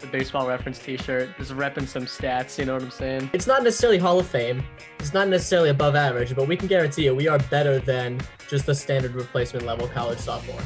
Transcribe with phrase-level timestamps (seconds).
[0.00, 2.58] the baseball reference T-shirt, just repping some stats.
[2.58, 3.30] You know what I'm saying?
[3.34, 4.64] It's not necessarily Hall of Fame.
[4.98, 8.64] It's not necessarily above average, but we can guarantee you we are better than just
[8.64, 10.62] the standard replacement level college sophomore.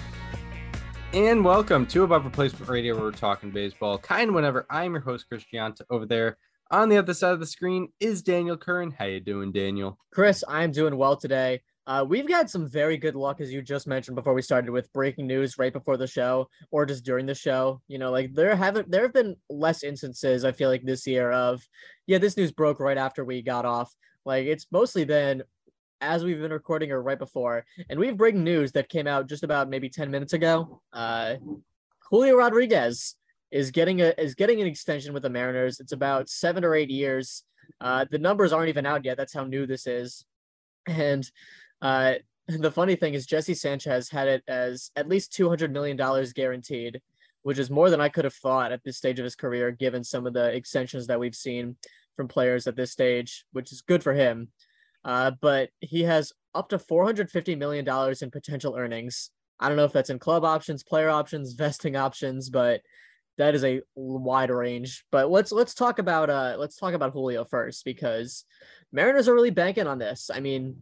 [1.13, 3.99] And welcome to Above Replacement Radio, where we're talking baseball.
[3.99, 5.83] Kind whenever I'm your host, Chris Gianta.
[5.91, 6.39] Over there
[6.71, 8.93] on the other side of the screen is Daniel Curran.
[8.93, 9.99] How you doing, Daniel?
[10.13, 11.63] Chris, I'm doing well today.
[11.87, 14.93] Uh, we've got some very good luck, as you just mentioned before we started, with
[14.93, 17.81] breaking news right before the show or just during the show.
[17.89, 21.31] You know, like there haven't there have been less instances I feel like this year
[21.31, 21.63] of,
[22.07, 23.95] yeah, this news broke right after we got off.
[24.25, 25.43] Like it's mostly been
[26.01, 29.43] as we've been recording or right before, and we've breaking news that came out just
[29.43, 30.81] about maybe ten minutes ago.
[30.93, 31.35] Uh,
[32.11, 33.17] Julio Rodriguez
[33.51, 35.81] is getting a is getting an extension with the Mariners.
[35.81, 37.45] It's about seven or eight years.
[37.81, 39.19] Uh, the numbers aren't even out yet.
[39.19, 40.25] That's how new this is,
[40.87, 41.31] and
[41.85, 42.15] uh,
[42.49, 46.33] the funny thing is Jesse Sanchez had it as at least two hundred million dollars
[46.33, 47.01] guaranteed,
[47.43, 50.03] which is more than I could have thought at this stage of his career, given
[50.03, 51.77] some of the extensions that we've seen
[52.17, 54.49] from players at this stage, which is good for him.
[55.05, 57.87] Uh, but he has up to $450 million
[58.23, 59.31] in potential earnings.
[59.61, 62.81] I don't know if that's in club options, player options, vesting options, but
[63.37, 65.05] that is a wide range.
[65.11, 68.45] But let's let's talk about uh let's talk about Julio first because
[68.93, 70.31] Mariners are really banking on this.
[70.33, 70.77] I mean,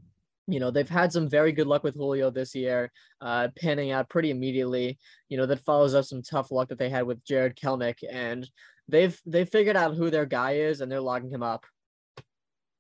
[0.47, 2.91] you know, they've had some very good luck with Julio this year,
[3.21, 4.99] uh, panning out pretty immediately.
[5.29, 8.49] You know, that follows up some tough luck that they had with Jared Kelenic, and
[8.89, 11.65] they've they've figured out who their guy is and they're locking him up.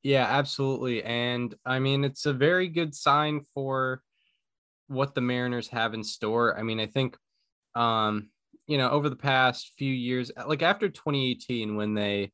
[0.02, 1.02] Yeah, absolutely.
[1.04, 4.02] And I mean, it's a very good sign for
[4.88, 6.58] what the Mariners have in store.
[6.58, 7.16] I mean, I think,
[7.74, 8.28] um,
[8.66, 12.32] you know, over the past few years, like after 2018, when they,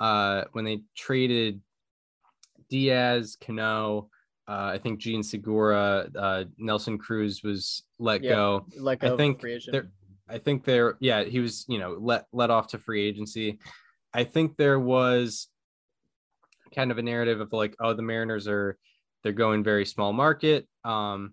[0.00, 1.60] uh, when they traded
[2.68, 4.10] Diaz, Cano,
[4.46, 8.66] uh, I think Jean Segura, uh, Nelson Cruz was let Yeah, go.
[8.76, 9.72] Let go I think free agent.
[9.72, 9.90] there,
[10.28, 13.58] I think there, yeah, he was, you know, let let off to free agency.
[14.12, 15.48] I think there was
[16.74, 18.76] kind of a narrative of like, oh, the Mariners are
[19.22, 20.68] they're going very small market.
[20.84, 21.32] Um,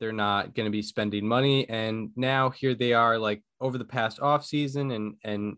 [0.00, 3.84] they're not going to be spending money, and now here they are, like over the
[3.84, 5.56] past off season and and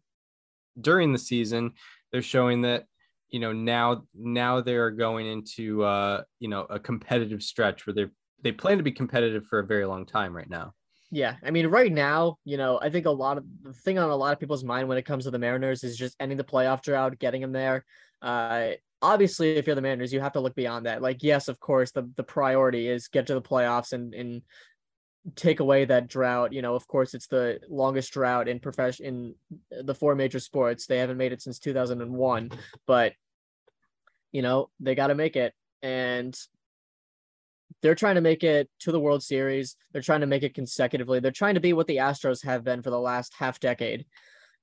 [0.80, 1.72] during the season,
[2.12, 2.84] they're showing that
[3.30, 8.12] you know now now they're going into uh you know a competitive stretch where they're
[8.42, 10.72] they plan to be competitive for a very long time right now.
[11.12, 14.10] Yeah, I mean, right now, you know, I think a lot of the thing on
[14.10, 16.44] a lot of people's mind when it comes to the Mariners is just ending the
[16.44, 17.84] playoff drought, getting them there.
[18.22, 21.02] Uh, obviously, if you're the Mariners, you have to look beyond that.
[21.02, 24.42] Like, yes, of course, the the priority is get to the playoffs and and
[25.36, 26.52] take away that drought.
[26.52, 29.34] You know, of course, it's the longest drought in profession
[29.70, 30.86] in the four major sports.
[30.86, 32.50] They haven't made it since 2001,
[32.86, 33.12] but
[34.32, 36.36] you know, they got to make it, and
[37.82, 39.76] they're trying to make it to the World Series.
[39.92, 41.20] They're trying to make it consecutively.
[41.20, 44.06] They're trying to be what the Astros have been for the last half decade.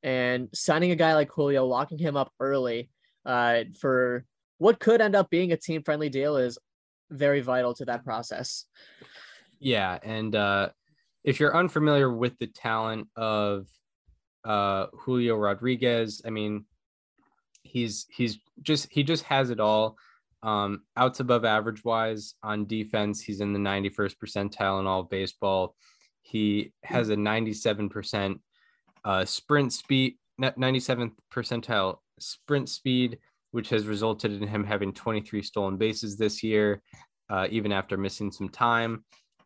[0.03, 2.89] And signing a guy like Julio, locking him up early
[3.25, 4.25] uh, for
[4.59, 6.57] what could end up being a team friendly deal is
[7.09, 8.65] very vital to that process.
[9.59, 10.69] Yeah, and uh,
[11.23, 13.67] if you're unfamiliar with the talent of
[14.45, 16.65] uh, Julio Rodriguez, I mean,
[17.63, 19.97] he's he's just he just has it all.
[20.43, 25.75] Um, outs above average wise on defense, he's in the 91st percentile in all baseball.
[26.21, 28.39] He has a 97%
[29.03, 33.17] uh, sprint speed, 97th percentile sprint speed,
[33.51, 36.81] which has resulted in him having 23 stolen bases this year,
[37.29, 39.03] uh, even after missing some time.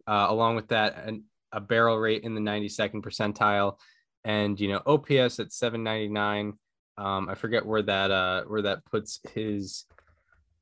[0.08, 3.78] Uh, along with that, an, a barrel rate in the 92nd percentile,
[4.24, 6.54] and you know OPS at 799.
[6.98, 9.86] Um, I forget where that uh, where that puts his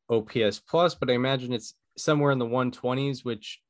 [0.09, 3.61] OPS plus, but I imagine it's somewhere in the 120s, which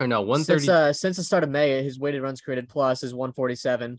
[0.00, 0.60] or no 130.
[0.60, 3.98] Since, uh, since the start of May, his weighted runs created plus is 147.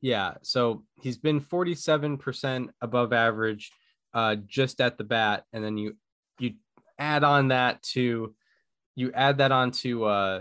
[0.00, 3.70] Yeah, so he's been 47% above average
[4.14, 5.96] uh just at the bat and then you
[6.38, 6.54] you
[6.96, 8.34] add on that to
[8.96, 10.40] you add that on to uh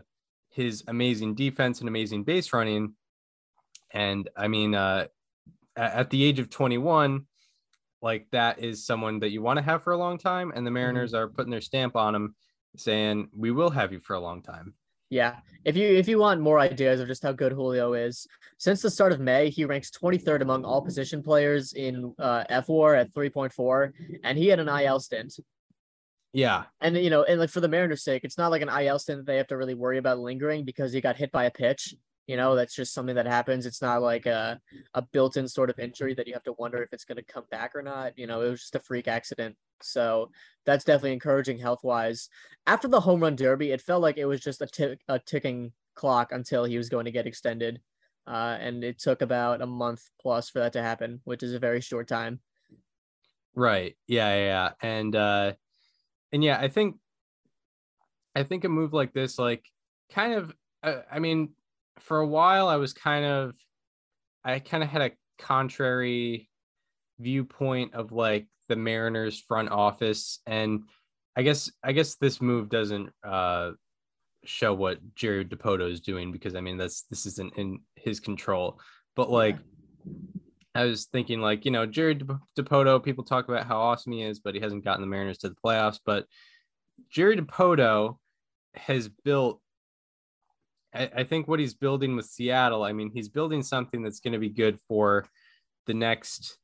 [0.50, 2.94] his amazing defense and amazing base running
[3.92, 5.08] and I mean uh
[5.78, 7.26] at the age of 21
[8.02, 10.72] like that is someone that you want to have for a long time and the
[10.72, 12.36] Mariners are putting their stamp on him
[12.78, 14.74] saying we will have you for a long time.
[15.10, 15.38] Yeah.
[15.64, 18.28] If you if you want more ideas of just how good Julio is,
[18.58, 22.68] since the start of May, he ranks 23rd among all position players in uh, F
[22.70, 23.92] WAR at 3.4,
[24.24, 25.40] and he had an IL stint.
[26.36, 26.66] Yeah.
[26.82, 29.20] And you know, and like for the Mariners' sake, it's not like an IL stint
[29.20, 31.96] that they have to really worry about lingering because he got hit by a pitch.
[32.28, 33.66] You know, that's just something that happens.
[33.66, 34.60] It's not like a
[34.94, 37.46] a built-in sort of injury that you have to wonder if it's going to come
[37.52, 38.18] back or not.
[38.18, 39.56] You know, it was just a freak accident.
[39.82, 40.30] So
[40.66, 42.28] that's definitely encouraging health-wise.
[42.68, 45.72] After the home run derby, it felt like it was just a tick a ticking
[45.96, 47.80] clock until he was going to get extended.
[48.28, 51.60] Uh, and it took about a month plus for that to happen, which is a
[51.60, 52.42] very short time.
[53.54, 53.96] Right.
[54.06, 54.72] Yeah, yeah, yeah.
[54.82, 55.54] And uh
[56.32, 56.96] and yeah, I think
[58.36, 59.66] I think a move like this like
[60.12, 61.54] kind of uh, I mean
[62.00, 63.56] for a while I was kind of
[64.44, 66.50] I kind of had a contrary
[67.20, 70.84] viewpoint of like the Mariners front office and
[71.36, 73.72] I guess I guess this move doesn't uh
[74.44, 78.80] show what Jerry Dipoto is doing because I mean that's this isn't in his control.
[79.16, 79.58] But like
[80.06, 80.42] yeah.
[80.76, 82.20] I was thinking like, you know, Jerry
[82.58, 85.50] Dipoto, people talk about how awesome he is, but he hasn't gotten the Mariners to
[85.50, 86.00] the playoffs.
[86.06, 86.26] But
[87.10, 88.18] Jerry Dipoto
[88.76, 89.62] has built
[90.96, 94.34] I, I think what he's building with Seattle, I mean, he's building something that's going
[94.34, 95.26] to be good for
[95.86, 96.58] the next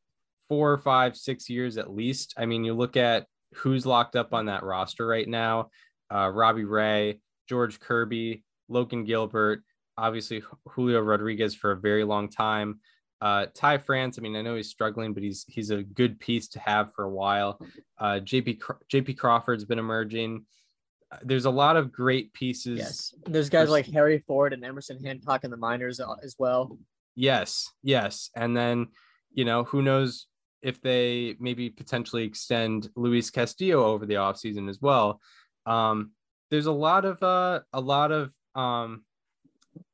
[0.47, 2.33] four, five, six years at least.
[2.37, 5.69] I mean, you look at who's locked up on that roster right now
[6.13, 9.63] uh, Robbie Ray, George Kirby, Logan Gilbert,
[9.97, 12.79] obviously Julio Rodriguez for a very long time.
[13.21, 16.47] Uh, Ty France, I mean, I know he's struggling, but he's he's a good piece
[16.49, 17.61] to have for a while.
[17.97, 20.45] Uh, JP JP Crawford's been emerging
[21.23, 22.79] there's a lot of great pieces.
[22.79, 23.71] Yes, there's guys for...
[23.71, 26.77] like Harry Ford and Emerson Hancock in the minors uh, as well.
[27.15, 28.87] Yes, yes, and then
[29.33, 30.27] you know who knows
[30.61, 35.19] if they maybe potentially extend Luis Castillo over the offseason as well.
[35.65, 36.11] Um,
[36.49, 39.03] there's a lot of uh, a lot of um,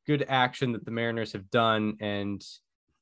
[0.06, 2.44] good action that the Mariners have done, and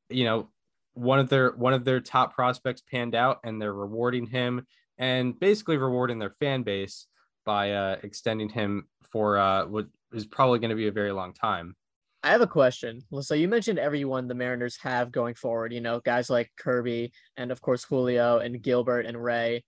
[0.09, 0.49] you know
[0.93, 4.65] one of their one of their top prospects panned out, and they're rewarding him
[4.97, 7.07] and basically rewarding their fan base
[7.45, 11.33] by uh, extending him for uh, what is probably going to be a very long
[11.33, 11.75] time.
[12.23, 13.03] I have a question.
[13.21, 15.71] So you mentioned everyone the Mariners have going forward.
[15.71, 19.63] You know, guys like Kirby and of course Julio and Gilbert and Ray.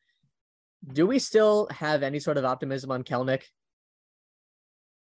[0.92, 3.44] Do we still have any sort of optimism on Kelenic?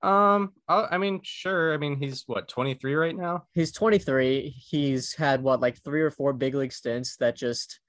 [0.03, 1.73] Um, I mean, sure.
[1.73, 3.45] I mean, he's what 23 right now.
[3.53, 4.49] He's 23.
[4.49, 7.79] He's had what like three or four big league stints that just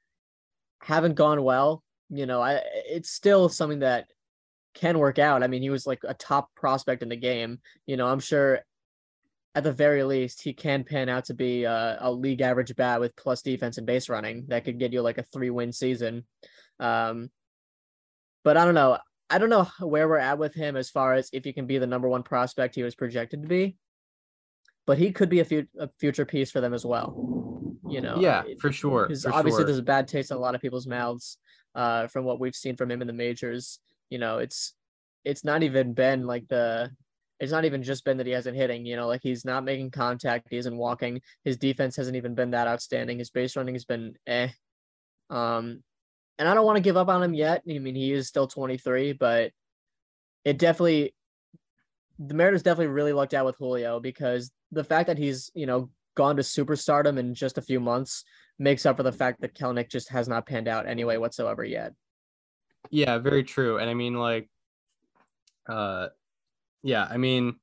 [0.80, 1.82] haven't gone well.
[2.10, 4.06] You know, I it's still something that
[4.74, 5.42] can work out.
[5.42, 7.58] I mean, he was like a top prospect in the game.
[7.84, 8.60] You know, I'm sure
[9.56, 13.00] at the very least he can pan out to be a, a league average bat
[13.00, 16.24] with plus defense and base running that could get you like a three win season.
[16.78, 17.30] Um,
[18.44, 18.98] but I don't know.
[19.30, 21.78] I don't know where we're at with him as far as if he can be
[21.78, 23.76] the number one prospect he was projected to be.
[24.86, 27.72] But he could be a, fu- a future piece for them as well.
[27.88, 29.06] You know, yeah, for sure.
[29.06, 29.66] Because obviously sure.
[29.66, 31.38] there's a bad taste in a lot of people's mouths
[31.74, 33.78] uh, from what we've seen from him in the majors
[34.10, 34.74] you know, it's
[35.24, 36.90] it's not even been like the
[37.40, 39.90] it's not even just been that he hasn't hitting, you know, like he's not making
[39.90, 41.20] contact, he isn't walking.
[41.44, 43.18] His defense hasn't even been that outstanding.
[43.18, 44.50] His base running has been eh.
[45.30, 45.82] Um
[46.38, 47.62] and I don't want to give up on him yet.
[47.68, 49.52] I mean, he is still 23, but
[50.44, 51.14] it definitely
[52.18, 55.90] the Mariners definitely really lucked out with Julio because the fact that he's, you know,
[56.14, 58.24] gone to superstardom in just a few months
[58.58, 61.92] makes up for the fact that Kelenic just has not panned out anyway whatsoever yet.
[62.90, 63.78] Yeah, very true.
[63.78, 64.48] And I mean, like,
[65.68, 66.08] uh,
[66.82, 67.56] yeah, I mean,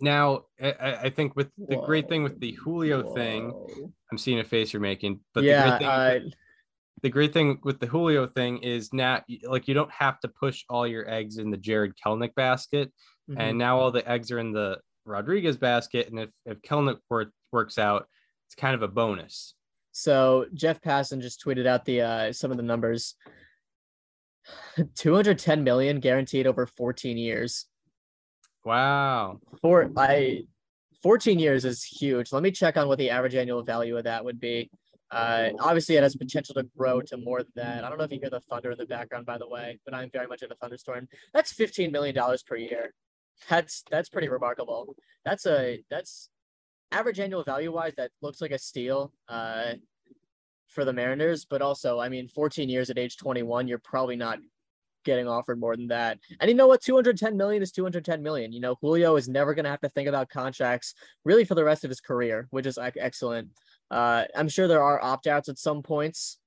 [0.00, 1.86] now I, I think with the Whoa.
[1.86, 3.14] great thing with the Julio Whoa.
[3.14, 5.88] thing, I'm seeing a face you're making, but yeah, the great thing.
[5.88, 6.20] uh...
[6.24, 6.34] With,
[7.02, 10.64] the great thing with the Julio thing is now, like, you don't have to push
[10.68, 12.92] all your eggs in the Jared Kelenic basket,
[13.30, 13.40] mm-hmm.
[13.40, 16.08] and now all the eggs are in the Rodriguez basket.
[16.08, 18.06] And if if Kelenic work, works out,
[18.46, 19.54] it's kind of a bonus.
[19.92, 23.14] So Jeff Passan just tweeted out the uh, some of the numbers.
[24.94, 27.66] 210 million guaranteed over 14 years.
[28.64, 29.40] Wow.
[29.60, 30.44] For I
[31.02, 32.32] 14 years is huge.
[32.32, 34.70] Let me check on what the average annual value of that would be.
[35.10, 37.84] Uh, obviously, it has potential to grow to more than that.
[37.84, 39.94] I don't know if you hear the thunder in the background, by the way, but
[39.94, 41.08] I'm very much in a thunderstorm.
[41.32, 42.92] That's 15 million dollars per year.
[43.48, 44.96] That's that's pretty remarkable.
[45.24, 46.30] That's a that's
[46.90, 47.94] average annual value wise.
[47.96, 49.12] That looks like a steal.
[49.28, 49.74] Uh,
[50.68, 54.38] for the Mariners, but also, I mean, 14 years at age 21, you're probably not
[55.04, 56.18] getting offered more than that.
[56.40, 56.82] And you know what?
[56.82, 58.52] 210 million is 210 million.
[58.52, 60.94] You know, Julio is never going to have to think about contracts
[61.24, 63.48] really for the rest of his career, which is excellent.
[63.90, 66.38] Uh, I'm sure there are opt outs at some points.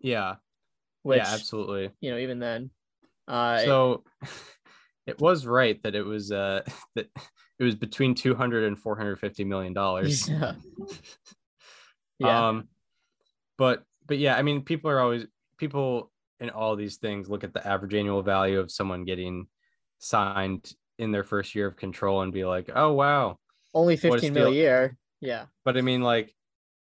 [0.00, 0.36] Yeah.
[1.02, 1.90] Which, yeah, absolutely.
[2.00, 2.70] You know, even then.
[3.26, 4.04] Uh, so
[5.06, 6.62] it was right that it was uh
[6.94, 7.08] that
[7.58, 10.28] it was between 200 and 450 million dollars.
[10.38, 10.52] Yeah.
[12.18, 12.48] Yeah.
[12.48, 12.68] Um,
[13.56, 17.54] but but yeah, I mean, people are always people in all these things look at
[17.54, 19.46] the average annual value of someone getting
[19.98, 23.38] signed in their first year of control and be like, oh wow.
[23.72, 24.96] Only What a 15 mil a year.
[25.20, 25.46] Yeah.
[25.64, 26.34] But I mean, like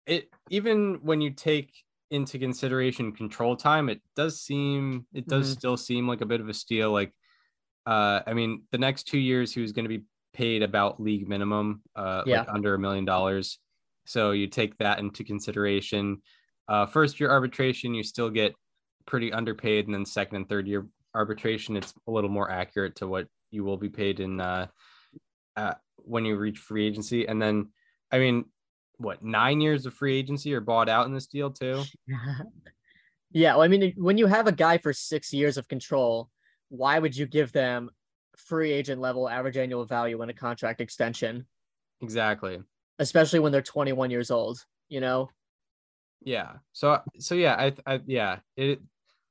[0.07, 1.73] it even when you take
[2.11, 5.57] into consideration control time, it does seem it does Mhm.
[5.57, 6.91] still seem like a bit of a steal.
[6.91, 7.13] Like
[7.87, 11.83] uh I mean, the next two years he was gonna be paid about league minimum,
[11.95, 12.41] uh Yeah.
[12.41, 13.59] like under a million dollars.
[14.05, 16.21] So you take that into consideration.
[16.67, 18.55] Uh first year arbitration, you still get
[19.05, 23.07] pretty underpaid, and then second and third year arbitration, it's a little more accurate to
[23.07, 24.67] what you will be paid in uh,
[25.57, 27.27] uh when you reach free agency.
[27.27, 27.71] And then
[28.11, 28.45] I mean,
[28.97, 31.83] what nine years of free agency are bought out in this deal too?
[33.31, 33.53] yeah.
[33.53, 36.29] Well, I mean, when you have a guy for six years of control,
[36.69, 37.89] why would you give them
[38.37, 41.45] free agent level average annual value in a contract extension,
[42.01, 42.61] Exactly.
[42.99, 44.63] especially when they're 21 years old?
[44.89, 45.29] You know,
[46.21, 46.53] Yeah.
[46.73, 48.81] So so yeah, I, I yeah, it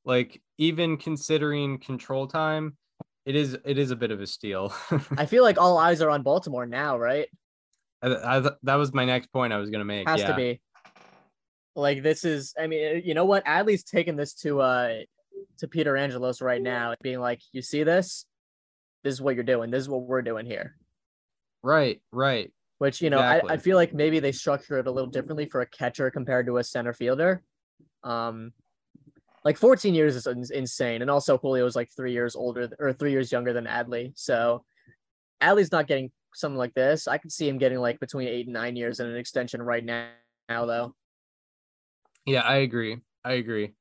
[0.05, 2.77] like even considering control time,
[3.25, 4.75] it is it is a bit of a steal.
[5.17, 7.29] I feel like all eyes are on Baltimore now, right?
[8.05, 10.09] I, I, that was my next point I was gonna make.
[10.09, 10.29] Has yeah.
[10.29, 10.61] to be.
[11.77, 13.45] Like this is, I mean, you know what?
[13.47, 14.99] Adley's taking this to uh
[15.59, 18.27] to Peter Angelos right now, being like, "You see this?
[19.03, 19.71] This is what you're doing.
[19.71, 20.77] This is what we're doing here."
[21.63, 22.53] Right, right.
[22.79, 25.63] Which you know, I, I feel like maybe they structure it a little differently for
[25.63, 27.43] a catcher compared to a center fielder.
[28.03, 28.53] Um,
[29.45, 33.13] like 14 years is insane, and also Julio is like three years older or three
[33.13, 34.13] years younger than Adley.
[34.17, 34.65] So
[35.41, 37.09] Adley's not getting something like this.
[37.09, 39.85] I could see him getting like between eight and nine years in an extension right
[39.85, 40.09] now.
[40.49, 40.95] Now though,
[42.27, 42.99] Yeah, I agree.
[43.25, 43.75] I agree.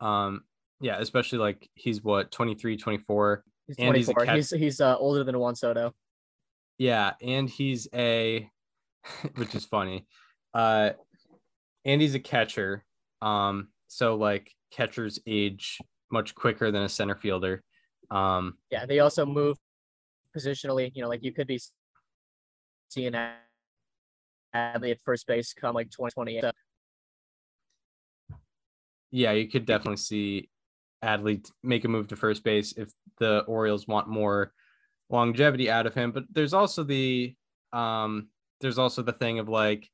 [0.00, 0.44] Um,
[0.80, 3.44] yeah, especially like he's what 23, 24.
[3.66, 5.92] he's And he's He's he's uh, older than Juan Soto.
[6.78, 8.48] Yeah, and he's a
[9.36, 10.06] which is funny.
[10.52, 10.90] Uh
[11.84, 12.84] and he's a catcher.
[13.22, 15.78] Um so like catchers age
[16.10, 17.62] much quicker than a center fielder.
[18.10, 19.56] Um Yeah, they also move
[20.36, 20.90] positionally.
[20.94, 21.60] You know, like you could be
[22.88, 23.14] seeing
[24.54, 26.42] Adley at first base come like 2028.
[26.42, 26.50] So,
[29.10, 30.48] yeah, you could definitely see
[31.04, 34.52] Adley make a move to first base if the Orioles want more
[35.10, 36.12] longevity out of him.
[36.12, 37.34] But there's also the
[37.72, 38.28] um
[38.60, 39.88] there's also the thing of like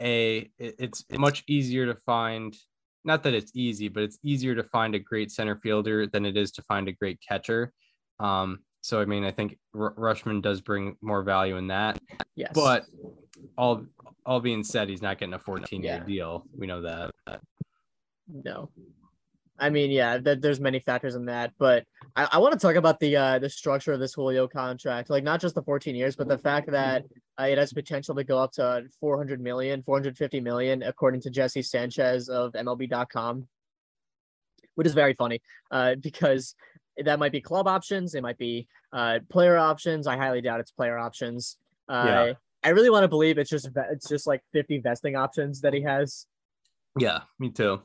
[0.00, 2.56] a it's much easier to find
[3.04, 6.36] not that it's easy, but it's easier to find a great center fielder than it
[6.36, 7.72] is to find a great catcher.
[8.20, 11.98] Um so I mean I think R- Rutschman does bring more value in that.
[12.36, 12.84] yes, But
[13.56, 13.86] all
[14.26, 16.04] all being said, he's not getting a 14 year Yeah.
[16.04, 16.44] deal.
[16.56, 17.10] We know that.
[18.28, 18.68] no.
[19.58, 21.84] I mean, yeah, th- there's many factors in that, but
[22.16, 25.22] I, I want to talk about the uh, the structure of this Julio contract, like
[25.22, 27.04] not just the 14 years, but the fact that
[27.38, 31.62] uh, it has potential to go up to 400 million, 450 million, according to Jesse
[31.62, 33.46] Sanchez of MLB.com,
[34.74, 36.56] which is very funny uh, because
[37.04, 40.06] that might be club options, it might be uh, player options.
[40.06, 41.56] I highly doubt it's player options.
[41.88, 42.32] Uh, Yeah.
[42.64, 45.82] I really want to believe it's just it's just like 50 vesting options that he
[45.82, 46.26] has.
[46.96, 47.82] Yeah, me too.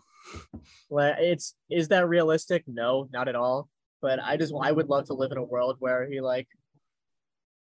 [0.89, 2.63] Well, it's is that realistic?
[2.67, 3.69] No, not at all.
[4.01, 6.47] But I just I would love to live in a world where he like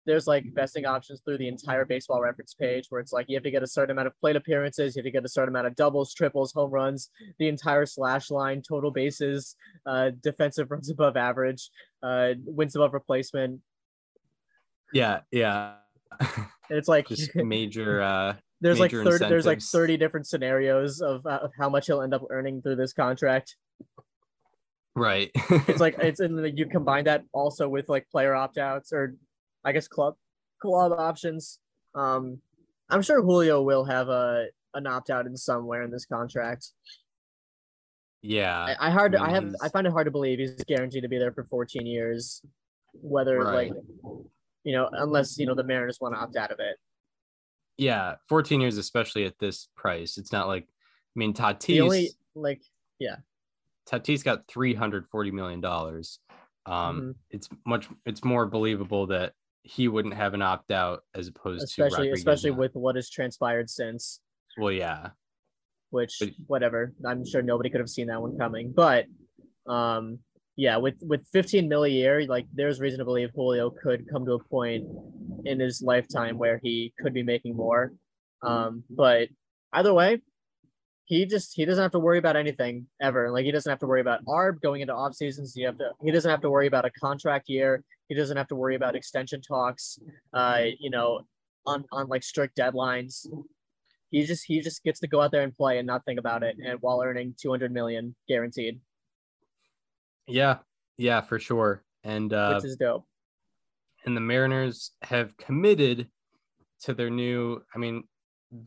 [0.07, 3.43] there's like vesting options through the entire baseball reference page where it's like you have
[3.43, 5.67] to get a certain amount of plate appearances, you have to get a certain amount
[5.67, 11.17] of doubles, triples, home runs, the entire slash line, total bases, uh, defensive runs above
[11.17, 11.71] average,
[12.03, 13.61] uh, wins above replacement.
[14.93, 15.75] Yeah, yeah.
[16.21, 21.01] And it's like Just major uh there's like major 30 there's like 30 different scenarios
[21.01, 23.57] of, uh, of how much he'll end up earning through this contract.
[24.95, 25.31] right.
[25.35, 29.15] it's like it's in the, you combine that also with like player opt outs or
[29.67, 30.15] I guess club
[30.63, 31.59] club options.
[31.95, 32.41] Um,
[32.89, 36.69] I'm sure Julio will have a an opt out in somewhere in this contract.
[38.23, 38.75] yeah.
[38.79, 41.09] I, I hard I I have I find it hard to believe he's guaranteed to
[41.09, 42.43] be there for 14 years,
[42.93, 43.73] whether Right.
[43.73, 43.83] like
[44.65, 46.77] you know unless you know the Mariners want to opt out of it.
[47.77, 50.17] Yeah, 14 years especially at this price.
[50.17, 52.63] It's not like I mean Tatis only like
[52.99, 53.17] yeah,
[53.89, 56.21] Tatis got 340 million dollars.
[56.67, 59.33] Um mhm, it's much it's more believable that
[59.67, 62.59] he wouldn't have an opt out as opposed especially to Rodriguez especially not.
[62.61, 64.21] with what has transpired since.
[64.57, 65.11] well yeah.
[65.91, 66.93] which But- whatever.
[67.05, 68.73] I'm sure nobody could have seen that one coming.
[68.75, 69.07] But
[69.67, 70.21] um
[70.57, 74.25] yeah, with with 15 mil a year, like there's reason to believe Julio could come
[74.25, 74.85] to a point
[75.45, 77.93] in his lifetime where he could be making more.
[78.43, 79.29] Um, but
[79.75, 80.23] either way,
[81.05, 83.31] he just he doesn't have to worry about anything ever.
[83.31, 85.55] Like he doesn't have to worry about ARB going into off seasons.
[85.57, 87.85] You have to he doesn't have to worry about a contract year.
[88.09, 89.99] He doesn't have to worry about extension talks.
[90.33, 91.23] Uh, you know,
[91.67, 93.27] on on like strict deadlines
[94.13, 96.45] he just he just gets to go out there and play and not think about
[96.45, 98.81] it and while earning 200 million guaranteed
[100.29, 100.59] Yeah,
[100.97, 101.83] yeah, for sure.
[102.05, 103.05] And uh, which is dope.
[104.05, 106.09] and the Mariners have committed
[106.83, 107.63] to their new.
[107.75, 108.05] I mean,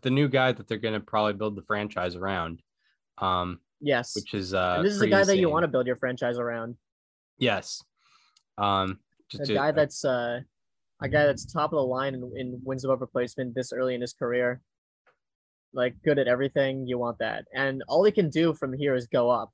[0.01, 2.61] the new guy that they're going to probably build the franchise around.
[3.17, 4.13] Um, Yes.
[4.13, 5.95] which is uh, and this is a pretty guy that you want to build your
[5.95, 6.75] franchise around.
[7.37, 7.81] Yes.
[8.57, 8.99] Um,
[9.35, 10.41] A to- guy that's uh,
[11.01, 14.01] a guy that's top of the line in, in wins above replacement this early in
[14.01, 14.61] his career.
[15.73, 19.07] Like good at everything, you want that, and all he can do from here is
[19.07, 19.51] go up.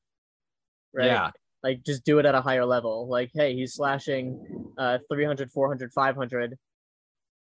[0.93, 1.07] Right.
[1.07, 3.09] yeah, Like just do it at a higher level.
[3.09, 4.39] Like, hey, he's slashing
[4.77, 6.55] uh 300, 400, 500.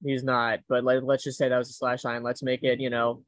[0.04, 2.24] He's not, but like let's just say that was a slash line.
[2.24, 3.24] Let's make it, you know,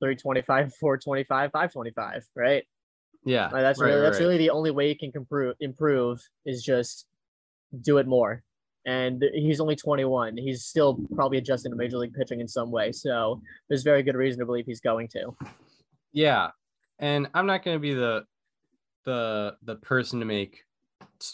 [0.00, 2.64] 325, 425, 525, right?
[3.24, 3.48] yeah.
[3.48, 4.26] Like, that's right, really that's right.
[4.26, 7.06] really the only way you can improve improve is just
[7.80, 8.42] do it more.
[8.86, 10.36] And he's only 21.
[10.36, 12.92] He's still probably adjusting to major league pitching in some way.
[12.92, 15.36] So there's very good reason to believe he's going to.
[16.12, 16.50] Yeah,
[16.98, 18.24] and I'm not going to be the
[19.04, 20.62] the the person to make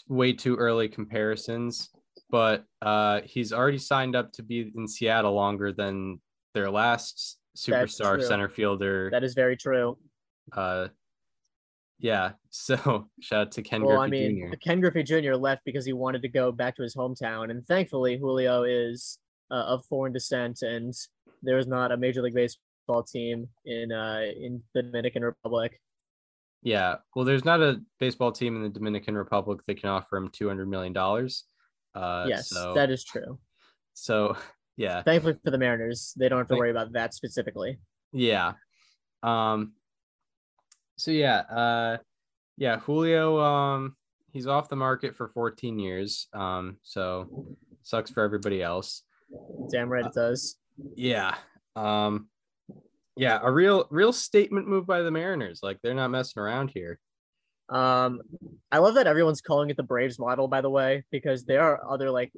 [0.07, 1.89] way too early comparisons,
[2.29, 6.19] but uh, he's already signed up to be in Seattle longer than
[6.53, 9.09] their last superstar center fielder.
[9.11, 9.97] That is very true.
[10.53, 10.87] uh,
[11.99, 12.31] yeah.
[12.49, 14.57] So shout out to Ken well, Griffey I mean, Jr.
[14.57, 15.33] Ken Griffey Jr.
[15.33, 19.17] left because he wanted to go back to his hometown, and thankfully Julio is
[19.49, 20.93] uh, of foreign descent, and
[21.41, 25.79] there is not a major league baseball team in uh in the Dominican Republic.
[26.61, 26.95] Yeah.
[27.15, 30.67] Well, there's not a baseball team in the Dominican Republic that can offer him 200
[30.69, 31.43] million dollars.
[31.93, 33.37] Uh, yes, So, that is true.
[33.93, 34.35] so
[34.77, 35.03] yeah.
[35.03, 37.79] Thankfully for the Mariners, they don't have to worry about that specifically.
[38.11, 38.53] Yeah.
[39.21, 39.73] Um
[40.97, 41.97] so yeah, uh
[42.57, 43.95] yeah, Julio um
[44.31, 46.27] he's off the market for 14 years.
[46.33, 49.03] Um so sucks for everybody else.
[49.71, 50.57] Damn right it does.
[50.95, 51.35] Yeah.
[51.75, 52.27] Um
[53.15, 55.59] yeah, a real real statement move by the Mariners.
[55.61, 56.99] Like they're not messing around here.
[57.69, 58.21] Um,
[58.71, 61.81] I love that everyone's calling it the Braves model, by the way, because there are
[61.89, 62.31] other like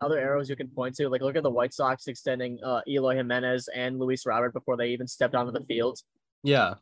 [0.00, 1.08] other arrows you can point to.
[1.08, 4.88] Like look at the White Sox extending uh, Eloy Jimenez and Luis Robert before they
[4.88, 6.00] even stepped onto the field.
[6.42, 6.74] Yeah.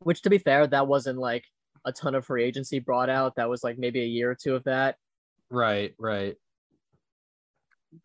[0.00, 1.44] Which, to be fair, that wasn't like
[1.84, 3.34] a ton of free agency brought out.
[3.36, 4.96] That was like maybe a year or two of that.
[5.50, 6.36] Right, right.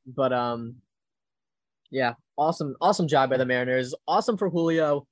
[0.07, 0.75] But um,
[1.91, 3.93] yeah, awesome, awesome job by the Mariners.
[4.07, 5.05] Awesome for Julio.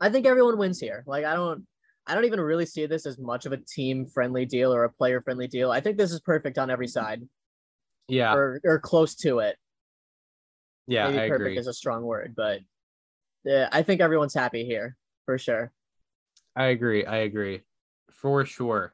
[0.00, 1.04] I think everyone wins here.
[1.06, 1.66] Like I don't,
[2.06, 4.92] I don't even really see this as much of a team friendly deal or a
[4.92, 5.70] player friendly deal.
[5.70, 7.22] I think this is perfect on every side,
[8.08, 8.32] Yeah.
[8.34, 9.56] or or close to it.
[10.86, 11.58] Yeah, Maybe I perfect agree.
[11.58, 12.60] is a strong word, but
[13.44, 15.70] yeah, I think everyone's happy here for sure.
[16.58, 17.06] I agree.
[17.06, 17.60] I agree.
[18.10, 18.92] For sure.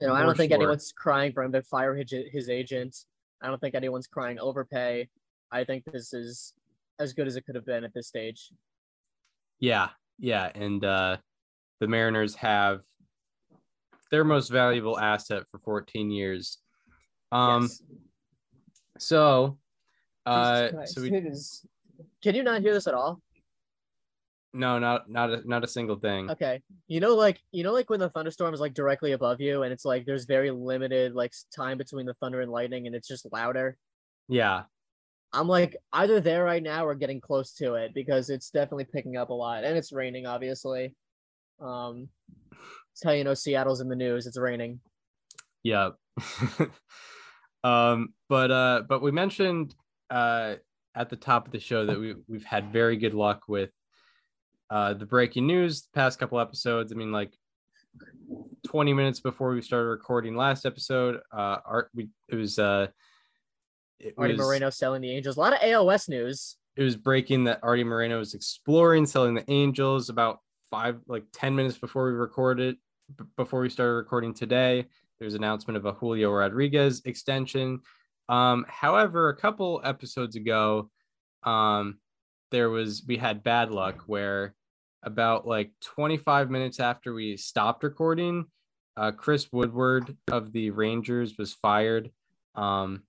[0.00, 0.60] You know, I don't think sure.
[0.60, 2.96] anyone's crying for him to fire his, his agent.
[3.42, 5.08] I don't think anyone's crying overpay.
[5.50, 6.54] I think this is
[7.00, 8.50] as good as it could have been at this stage.
[9.58, 11.16] Yeah, yeah, and uh
[11.80, 12.80] the Mariners have
[14.10, 16.58] their most valuable asset for 14 years.
[17.32, 17.82] Um Yes.
[18.98, 19.58] so
[20.26, 23.20] uh so we Can you not hear this at all?
[24.54, 26.30] No not not a, not a single thing.
[26.30, 26.62] Okay.
[26.88, 29.72] You know, like you know, like when the thunderstorm is like directly above you, and
[29.72, 33.26] it's like there's very limited like time between the thunder and lightning, and it's just
[33.32, 33.76] louder.
[34.28, 34.62] Yeah.
[35.32, 39.16] I'm like either there right now or getting close to it because it's definitely picking
[39.16, 40.94] up a lot, and it's raining, obviously.
[41.60, 42.08] Um,
[42.92, 44.26] it's how you know Seattle's in the news.
[44.26, 44.80] It's raining.
[45.64, 45.90] Yeah.
[47.64, 49.74] um but uh but we mentioned
[50.10, 50.54] uh
[50.94, 53.70] at the top of the show that we we've had very good luck with
[54.70, 56.92] uh the breaking news the past couple episodes.
[56.92, 57.32] I mean like
[58.66, 62.86] 20 minutes before we started recording last episode, uh art we it was uh
[64.00, 65.36] it Artie was, Moreno selling the Angels.
[65.36, 66.56] A lot of AL West news.
[66.76, 71.54] it was breaking that Artie Moreno was exploring selling the Angels about five, like 10
[71.54, 72.76] minutes before we recorded,
[73.16, 74.86] b- before we started recording today.
[75.20, 77.80] There's announcement of a Julio Rodriguez extension.
[78.28, 80.90] Um, however, a couple episodes ago,
[81.44, 81.98] um,
[82.54, 84.54] there was we had bad luck where
[85.02, 88.44] about like 25 minutes after we stopped recording,
[88.96, 92.12] uh, Chris Woodward of the Rangers was fired.
[92.54, 93.02] Um,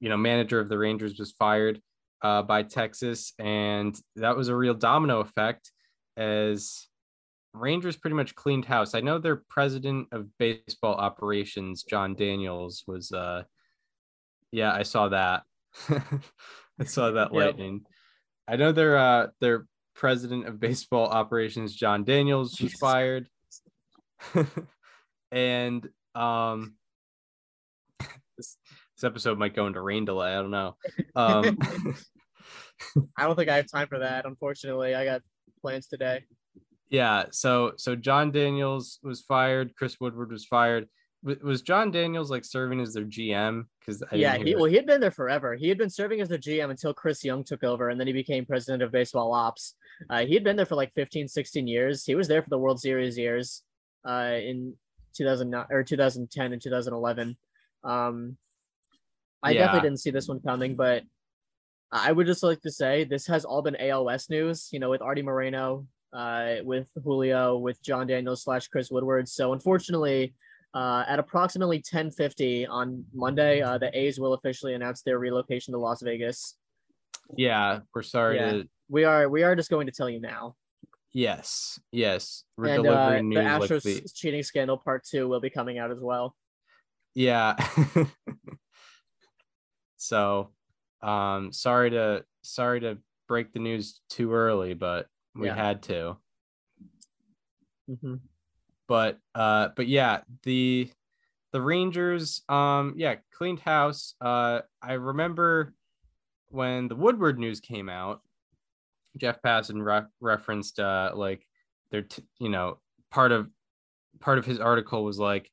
[0.00, 1.80] you know, manager of the Rangers was fired
[2.20, 5.72] uh, by Texas, and that was a real domino effect
[6.18, 6.88] as
[7.54, 8.94] Rangers pretty much cleaned house.
[8.94, 13.12] I know their president of baseball operations, Jon Daniels, was.
[13.12, 13.44] Uh,
[14.52, 15.44] yeah, I saw that.
[16.78, 17.97] I saw that Yep.
[18.48, 23.28] I know their uh, their president of baseball operations, Jon Daniels, was fired,
[25.30, 26.74] and um,
[28.36, 28.56] this,
[28.96, 30.32] this episode might go into rain delay.
[30.32, 30.76] I don't know.
[31.14, 31.58] Um,
[33.18, 34.24] I don't think I have time for that.
[34.24, 35.22] Unfortunately, I got
[35.60, 36.22] plans today.
[36.88, 40.88] yeah so so jon daniels was fired chris woodward was fired
[41.22, 43.64] wa- was Jon Daniels like serving as their GM?
[43.88, 45.54] Because yeah, he well he had been there forever.
[45.54, 48.12] He had been serving as the GM until Chris Young took over, and then he
[48.12, 49.74] became president of baseball ops.
[50.10, 52.04] Uh, he had been there for like 15, 16 years.
[52.04, 53.62] He was there for the World Series years,
[54.06, 54.74] uh, in
[55.16, 57.36] 2009 or 2010 and 2011.
[57.82, 58.36] Um,
[59.42, 59.60] I Yeah.
[59.60, 61.04] definitely didn't see this one coming, but
[61.90, 64.68] I would just like to say this has all been AL West news.
[64.70, 69.28] You know, with Artie Moreno, uh, with Julio, with Jon Daniels slash Chris Woodward.
[69.28, 70.34] So unfortunately,
[70.78, 75.78] uh, at approximately 10:50 on Monday, uh, the A's will officially announce their relocation to
[75.78, 76.56] Las Vegas.
[77.36, 78.52] yeah, we're sorry Yeah.
[78.52, 80.54] to We are we are just going to tell you now.
[81.12, 82.44] yes, yes.
[82.56, 85.78] We're and uh, delivering the Astros like the cheating scandal part two will be coming
[85.78, 86.36] out as well.
[87.14, 87.56] yeah.
[89.96, 90.52] so,
[91.02, 95.56] um, sorry to sorry to break the news too early, but we Yeah.
[95.56, 96.18] had to.
[98.00, 98.14] hmm
[98.88, 100.90] but uh but yeah the
[101.52, 104.14] the rangers um yeah cleaned house.
[104.20, 105.74] Uh i remember
[106.48, 108.22] when the woodward news came out
[109.16, 111.46] jeff passan re- referenced uh like
[111.90, 112.78] their t- you know
[113.10, 113.48] part of
[114.20, 115.50] part of his article was like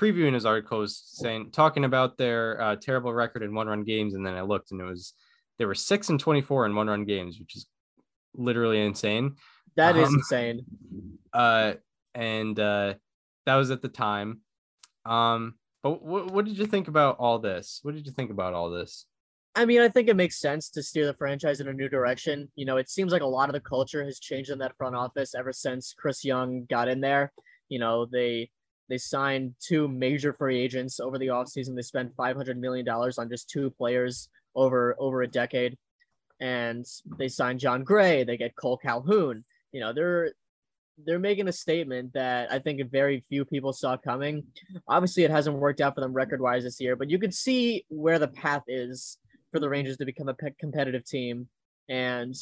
[0.00, 4.14] previewing his article was saying talking about their uh, terrible record in one run games.
[4.14, 5.14] And then i looked and it was
[5.58, 7.66] they were 6 and 24 in one run games which is
[8.34, 9.36] literally insane.
[9.76, 10.64] That is Um, insane.
[11.32, 11.74] uh
[12.16, 12.94] and uh
[13.44, 14.40] that was at the time
[15.04, 18.54] um but what, what did you think about all this what did you think about
[18.54, 19.06] all this
[19.58, 22.50] I mean, I think it makes sense to steer the franchise in a new direction.
[22.56, 24.94] You know, it seems like a lot of the culture has changed in that front
[24.94, 27.32] office ever since Chris Young got in there.
[27.70, 28.50] You know, they
[28.90, 31.74] they signed two major free agents over the offseason.
[31.74, 35.78] They spent five hundred million dollars on just two players over over a decade.
[36.38, 36.84] And
[37.18, 39.42] they signed Jon Gray, they get Kole Calhoun.
[39.72, 40.32] You know, they're
[41.04, 44.44] they're making a statement that I think very few people saw coming.
[44.88, 47.84] Obviously, it hasn't worked out for them record wise this year, but you can see
[47.88, 49.18] where the path is
[49.52, 51.48] for the Rangers to become a pe- competitive team.
[51.88, 52.34] And,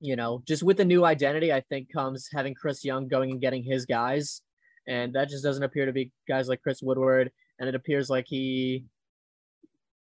[0.00, 3.40] you know, just with the new identity, I think comes having Chris Young going and
[3.40, 4.42] getting his guys.
[4.86, 7.32] And that just doesn't appear to be guys like Chris Woodward.
[7.58, 8.84] And it appears like he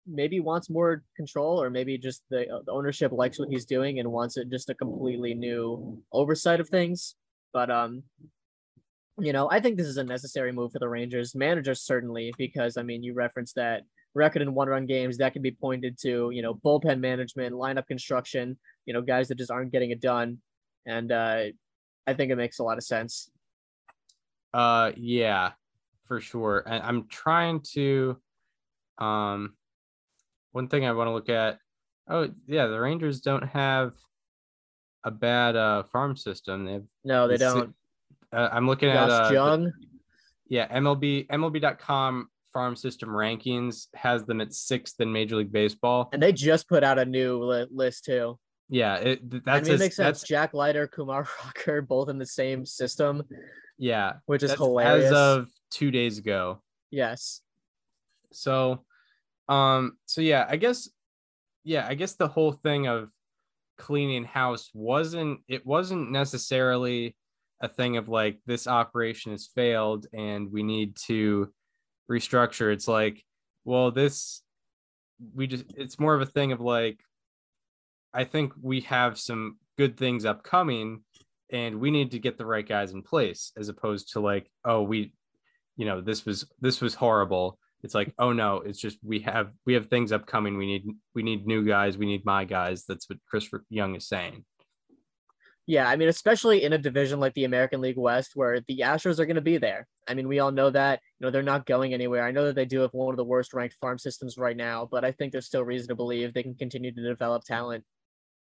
[0.06, 4.10] maybe wants more control or maybe just the, the ownership likes what he's doing and
[4.10, 7.16] wants it just a completely new oversight of things.
[7.52, 8.02] But, um,
[9.18, 11.34] you know, I think this is a necessary move for the Rangers.
[11.34, 13.82] Managers certainly, because I mean, you referenced that
[14.14, 17.86] record in one run games that can be pointed to, you know, bullpen management, lineup
[17.86, 20.38] construction, you know, guys that just aren't getting it done.
[20.86, 21.44] And uh,
[22.06, 23.30] I think it makes a lot of sense.
[24.52, 25.52] uh yeah
[26.06, 28.16] for sure and i'm trying to
[28.98, 29.54] um
[30.50, 31.58] one thing i want to look at
[32.08, 33.92] oh yeah the rangers don't have
[35.04, 37.74] a bad uh farm system they have No, they don't.
[38.32, 39.72] uh, i'm looking at Josh uh, the-
[40.48, 46.08] Yeah, MLB MLB.com farm system rankings has them at sixth in Major League Baseball.
[46.12, 48.36] And they just put out a new li- list too.
[48.68, 50.22] Yeah, it th- I mean, it makes sense.
[50.24, 53.22] Jack Leiter, Kumar Rocker, both in the same system,
[53.78, 55.06] yeah, which is hilarious.
[55.06, 56.60] as of two days ago.
[56.90, 57.40] yes.
[58.32, 58.84] So,
[59.48, 60.88] um, so yeah, I guess,
[61.64, 63.10] yeah, I guess the whole thing of
[63.80, 67.16] cleaning house wasn't it wasn't necessarily
[67.62, 71.52] a thing of like this operation has failed and we need to
[72.10, 72.72] restructure.
[72.72, 73.24] It's like,
[73.64, 74.42] well, this
[75.34, 77.00] we just it's more of a thing of like
[78.12, 81.02] I think we have some good things upcoming
[81.52, 84.82] and we need to get the right guys in place as opposed to like, oh,
[84.82, 85.12] we
[85.76, 87.58] you know, this was this was horrible.
[87.82, 90.56] It's like, oh no, it's just we have we have things upcoming.
[90.56, 91.96] We need we need new guys.
[91.96, 92.84] We need my guys.
[92.86, 94.44] That's what Chris Young is saying.
[95.66, 99.20] Yeah, I mean, especially in a division like the American League West, where the Astros
[99.20, 99.86] are going to be there.
[100.08, 101.00] I mean, we all know that.
[101.18, 102.24] You know, they're not going anywhere.
[102.24, 104.88] I know that they do have one of the worst ranked farm systems right now,
[104.90, 107.84] but I think there's still reason to believe they can continue to develop talent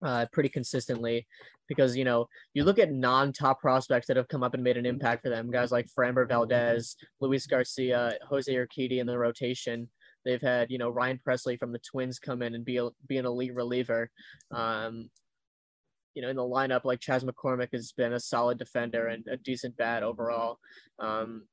[0.02, 1.28] uh, pretty consistently.
[1.68, 4.88] Because you know, you look at non-top prospects that have come up and made an
[4.88, 9.88] impact for them, guys like Framber Valdez, Luis Garcia, Jose Urquidy in the rotation.
[10.26, 13.18] They've had, you know, Ryan Pressly from the Twins come in and be a, be
[13.18, 14.10] an elite reliever.
[14.52, 15.10] Um,
[16.16, 19.38] you know, in the lineup, like Chas McCormick has been a solid defender and a
[19.38, 20.60] decent bat overall.
[20.98, 21.44] Um,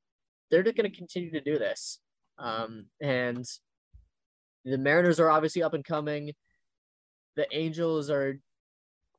[0.50, 2.00] they're just going to continue to do this.
[2.38, 3.44] Um, and
[4.64, 6.32] the Mariners are obviously up and coming.
[7.36, 8.38] The Angels are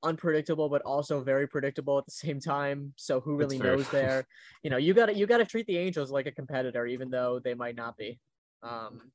[0.04, 2.94] unpredictable, but also very predictable at the same time.
[2.98, 4.26] So who really knows there?
[4.64, 7.10] You know, you got to you got to treat the Angels like a competitor, even
[7.10, 8.20] though they might not be,
[8.64, 9.12] um,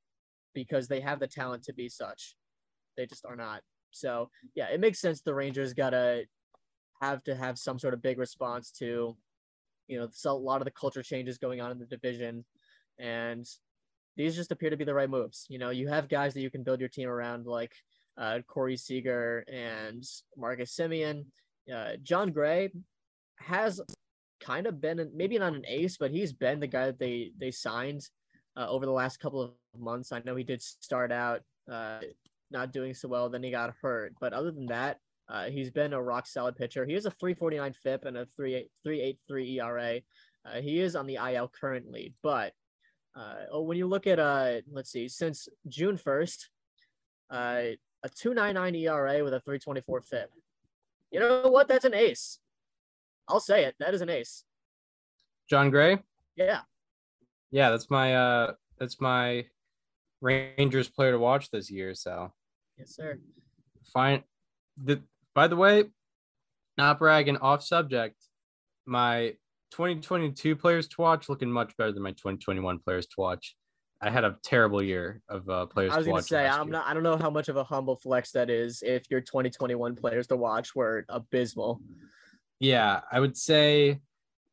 [0.55, 2.37] because they have the talent to be such.
[2.97, 3.63] They just are not.
[3.91, 5.21] So yeah, it makes sense.
[5.21, 6.25] The Rangers gotta
[7.03, 9.17] have to have some sort of big response to,
[9.89, 12.45] you know, so a lot of the culture changes going on in the division.
[12.99, 13.47] and
[14.17, 15.47] these just appear to be the right moves.
[15.49, 17.73] You know, you have guys that you can build your team around, like
[18.19, 20.05] uh, Corey Seager and
[20.37, 21.27] Marcus Semien.
[21.73, 22.71] Uh, Jon Gray
[23.39, 23.81] has
[24.41, 27.51] kind of been maybe not an ace, but he's been the guy that they they
[27.51, 28.09] signed
[28.57, 30.13] uh, over the last couple of months.
[30.13, 32.01] I know he did start out uh,
[32.51, 34.99] not doing so well, then he got hurt, but other than that,
[35.29, 36.85] uh, he's been a rock solid pitcher.
[36.85, 40.01] He has a 349 FIP and a 383 ERA.
[40.45, 42.53] Uh, he is on the IL currently, but
[43.15, 46.47] uh, oh, when you look at uh, let's see, since June 1st,
[47.31, 47.63] uh,
[48.03, 50.31] a 299 ERA with a 324 FIP.
[51.11, 51.69] You know what?
[51.69, 52.39] That's an ace.
[53.29, 53.75] I'll say it.
[53.79, 54.45] That is an ace.
[55.49, 55.99] Jon Gray?
[56.37, 56.61] Yeah.
[57.51, 59.47] Yeah, that's my uh that's my
[60.21, 61.95] Rangers player to watch this year.
[61.95, 62.33] So
[62.79, 63.19] yes, sir.
[63.93, 64.25] Fine.
[64.83, 65.03] The
[65.35, 65.85] by the way,
[66.79, 68.17] not bragging off subject,
[68.87, 69.37] my
[69.73, 73.57] 2022 players to watch looking much better than my 2021 players to watch.
[74.03, 75.93] I had a terrible year of uh, players.
[75.93, 76.73] I was going to say I'm year.
[76.73, 76.87] not.
[76.89, 80.27] I don't know how much of a humble flex that is if your 2021 players
[80.27, 81.81] to watch were abysmal.
[82.59, 84.01] Yeah, I would say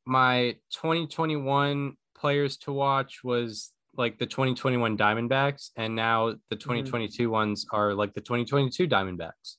[0.05, 7.31] my 2021 players to watch was like the 2021 Diamondbacks, and now the 2022 mm-hmm.
[7.31, 9.55] ones are like the 2022 Diamondbacks.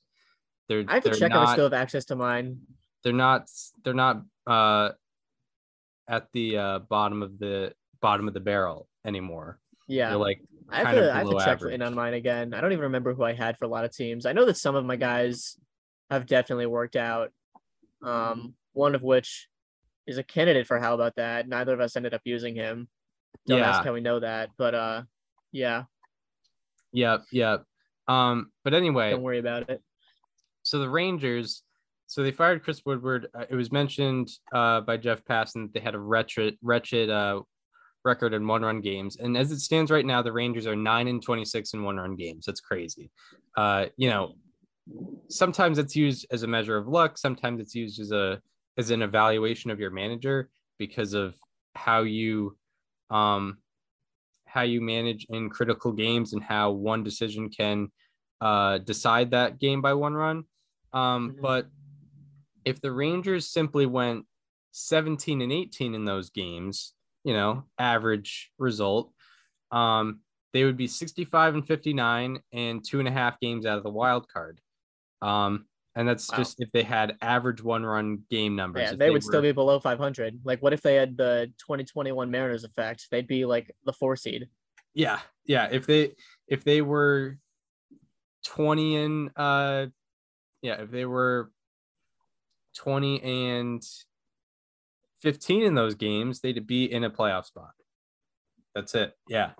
[0.69, 0.85] They're.
[0.87, 2.59] I have to check not, if I still have access to mine.
[3.03, 3.49] They're not.
[3.83, 4.91] They're not uh,
[6.07, 9.59] at the uh, bottom of the bottom of the barrel anymore.
[9.87, 10.41] Yeah, they're like
[10.71, 11.13] I have to.
[11.13, 12.53] I have to check in on mine again.
[12.53, 14.25] I don't even remember who I had for a lot of teams.
[14.25, 15.57] I know that some of my guys
[16.09, 17.31] have definitely worked out.
[18.01, 19.47] Um, one of which
[20.07, 21.47] is a candidate for how about that.
[21.47, 22.87] Neither of us ended up using him.
[23.47, 23.69] Don't yeah.
[23.69, 25.03] ask how we know that, but uh,
[25.51, 25.83] yeah.
[26.93, 27.63] Yep, yep.
[28.07, 29.81] Um, but anyway, don't worry about it.
[30.63, 31.63] So the Rangers,
[32.07, 33.27] so they fired Chris Woodward.
[33.33, 37.41] Uh, it was mentioned uh, by Jeff Passan that they had a wretched, wretched uh,
[38.03, 41.21] record in one-run games, and as it stands right now, the Rangers are nine and
[41.21, 42.45] twenty-six in one-run games.
[42.45, 43.11] That's crazy.
[43.55, 44.33] Uh, you know,
[45.29, 47.17] sometimes it's used as a measure of luck.
[47.17, 48.41] Sometimes it's used as a
[48.77, 51.35] as an evaluation of your manager because of
[51.75, 52.57] how you
[53.09, 53.57] um,
[54.45, 57.91] how you manage in critical games and how one decision can
[58.41, 60.43] uh, decide that game by one run.
[60.93, 61.41] Um, mm-hmm.
[61.41, 61.67] But
[62.65, 64.25] if the Rangers simply went
[64.71, 69.11] 17 and 18 in those games, you know, average result,
[69.71, 70.19] um,
[70.53, 73.89] they would be 65 and 59 and two and a half games out of the
[73.89, 74.59] wild card.
[75.21, 76.37] Um, and that's wow.
[76.37, 78.83] just if they had average one run game numbers.
[78.83, 79.29] Yeah, they, they, would were...
[79.29, 80.39] still be below 500.
[80.43, 83.07] Like, what if they had the 2021 Mariners effect?
[83.11, 84.47] They'd be like the four seed.
[84.93, 85.69] Yeah, yeah.
[85.71, 86.13] If they
[86.47, 87.37] if they were
[88.45, 89.87] 20 and uh,
[90.61, 91.51] yeah, if they were
[92.77, 93.83] 20 and
[95.21, 97.71] 15 in those games, they'd be in a playoff spot.
[98.75, 99.13] That's it.
[99.27, 99.51] Yeah.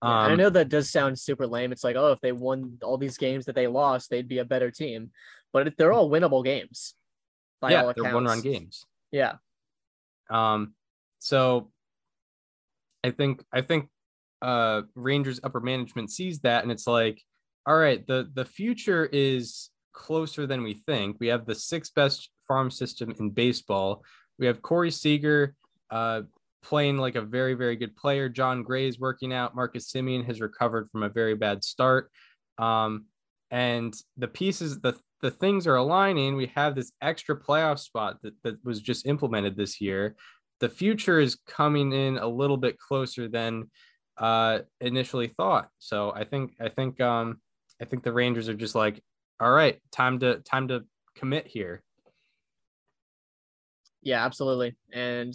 [0.00, 1.70] Um, I know that does sound super lame.
[1.70, 4.44] It's like, oh, if they won all these games that they lost, they'd be a
[4.44, 5.10] better team
[5.52, 6.94] but they're all winnable games.
[7.62, 8.84] yeah, they're one run games.
[9.10, 9.34] Yeah.
[10.30, 10.74] Um,
[11.18, 11.70] so
[13.04, 13.88] I think I think
[14.40, 17.22] uh Rangers upper management sees that and it's like,
[17.66, 21.18] all right, the the future is closer than we think.
[21.20, 24.02] We have the sixth best farm system in baseball.
[24.42, 25.54] We have Corey Seager
[25.88, 26.22] uh
[26.62, 28.28] playing like a very, very good player.
[28.28, 29.54] Jon Gray is working out.
[29.54, 32.10] Marcus Semien has recovered from a very bad start.
[32.58, 33.06] Um,
[33.50, 36.34] and the pieces, the the things are aligning.
[36.34, 40.16] We have this extra playoff spot that, that was just implemented this year.
[40.58, 43.70] The future is coming in a little bit closer than
[44.18, 45.68] uh, initially thought.
[45.78, 47.40] So I think I think um,
[47.80, 49.02] I think the Rangers are just like,
[49.38, 50.84] all right, time to time to
[51.16, 51.82] commit here.
[54.02, 54.76] Yeah, absolutely.
[54.92, 55.34] And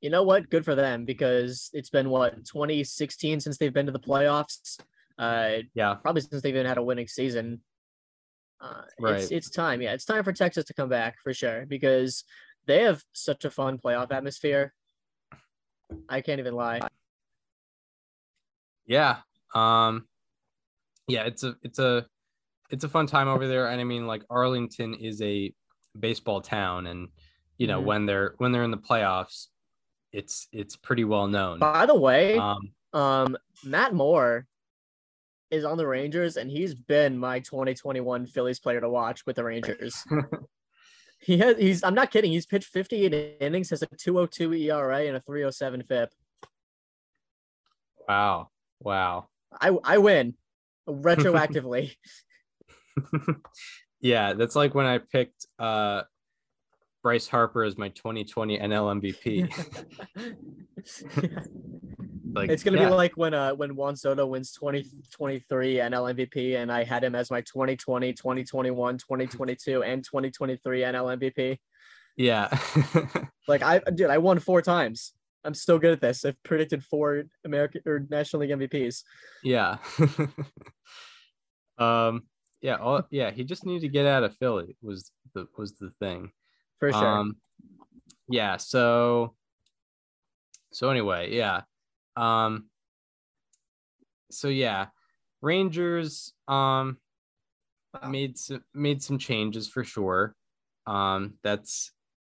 [0.00, 0.50] you know what?
[0.50, 4.80] Good for them because it's been what 2016 since they've been to the playoffs.
[5.18, 7.60] Uh, yeah, probably since they've even had a winning season.
[8.60, 9.20] Uh, right.
[9.20, 9.80] It's, it's time.
[9.80, 12.24] Yeah, it's time for Texas to come back for sure because
[12.66, 14.72] they have such a fun playoff atmosphere.
[16.08, 16.80] I can't even lie.
[18.86, 19.18] Yeah.
[19.54, 20.06] Um.
[21.06, 22.06] Yeah, it's a it's a
[22.70, 25.52] it's a fun time over there, and I mean, like Arlington is a
[25.98, 27.08] baseball town, and
[27.58, 27.86] you know mm-hmm.
[27.86, 29.48] when they're when they're in the playoffs,
[30.12, 31.58] it's it's pretty well known.
[31.58, 34.46] By the way, um, um Matt Moore
[35.50, 39.44] is on the Rangers, and he's been my 2021 Phillies player to watch with the
[39.44, 40.04] Rangers.
[41.20, 42.32] he has he's I'm not kidding.
[42.32, 46.10] He's pitched 58 innings, has a 202 ERA and a 307 FIP.
[48.08, 48.48] Wow.
[48.80, 49.28] Wow.
[49.60, 50.34] I I win
[50.88, 51.96] retroactively.
[54.00, 56.02] yeah, that's like when I picked uh
[57.02, 59.48] Bryce Harper is my 2020 NL MVP.
[62.34, 66.56] Like It's gonna yeah, be like when uh when Juan Soto wins 2023 NL MVP
[66.56, 71.58] and I had him as my 2020, 2021, 2022, and 2023 NL MVP.
[72.16, 72.48] yeah.
[73.48, 75.14] Like I dude, I won four times.
[75.42, 76.24] I'm still good at this.
[76.24, 79.04] I've predicted four American or National League MVPs.
[79.42, 79.78] yeah.
[81.78, 82.24] um
[82.60, 85.92] yeah, all, yeah, he just needed to get out of Philly was the was the
[85.98, 86.30] thing.
[86.78, 87.06] For sure.
[87.06, 87.36] Um,
[88.28, 88.56] yeah.
[88.56, 89.34] So,
[90.72, 91.62] so anyway, yeah.
[92.16, 92.68] Um,
[94.30, 94.86] so yeah,
[95.40, 96.98] Rangers um
[98.02, 98.10] Wow.
[98.10, 100.34] made some made some changes for sure.
[100.86, 101.90] Um, that's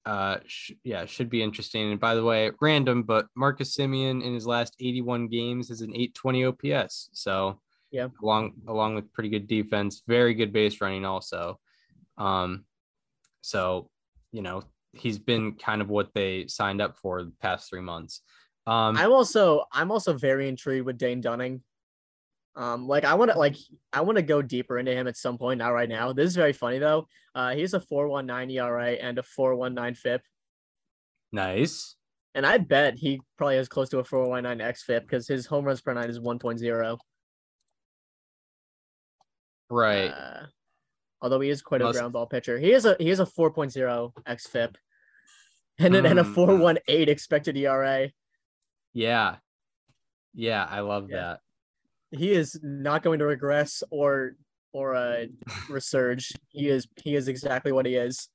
[0.06, 1.90] uh sh- yeah should be interesting.
[1.90, 5.90] And by the way, random, but Marcus Semien in his last 81 games is an
[5.90, 7.10] 820 OPS.
[7.12, 8.08] So Yeah.
[8.22, 11.58] along along with pretty good defense, very good base running also.
[12.16, 12.64] Um,
[13.40, 13.90] so
[14.32, 14.62] you know
[14.92, 18.22] he's been kind of what they signed up for the past three months.
[18.66, 21.62] Um, I'm also I'm also very intrigued with Dane Dunning.
[22.56, 23.56] Um, like I want to like
[23.92, 25.58] I want to go deeper into him at some point.
[25.58, 26.12] Not right now.
[26.12, 27.06] This is very funny though.
[27.34, 30.22] Uh, he's a 4.19 ERA and a 4.19 FIP,
[31.32, 31.94] nice.
[32.34, 35.80] and I bet he probably has close to a 4.19 xFIP because his home runs
[35.80, 36.98] per nine is 1.0.
[39.70, 40.08] Right.
[40.08, 40.46] Uh,
[41.22, 43.26] although he is quite a Must- ground ball pitcher, he is a he is a
[43.26, 44.74] 4.0 xFIP,
[45.78, 46.34] and then and a Hmm.
[46.34, 48.10] 4.18 expected ERA.
[48.92, 49.36] yeah.
[50.32, 51.16] Yeah, I love Yeah.
[51.16, 51.40] that.
[52.18, 54.36] he is not going to regress or
[54.72, 55.26] or uh
[55.68, 56.32] resurge.
[56.48, 58.28] He is he is exactly what he is.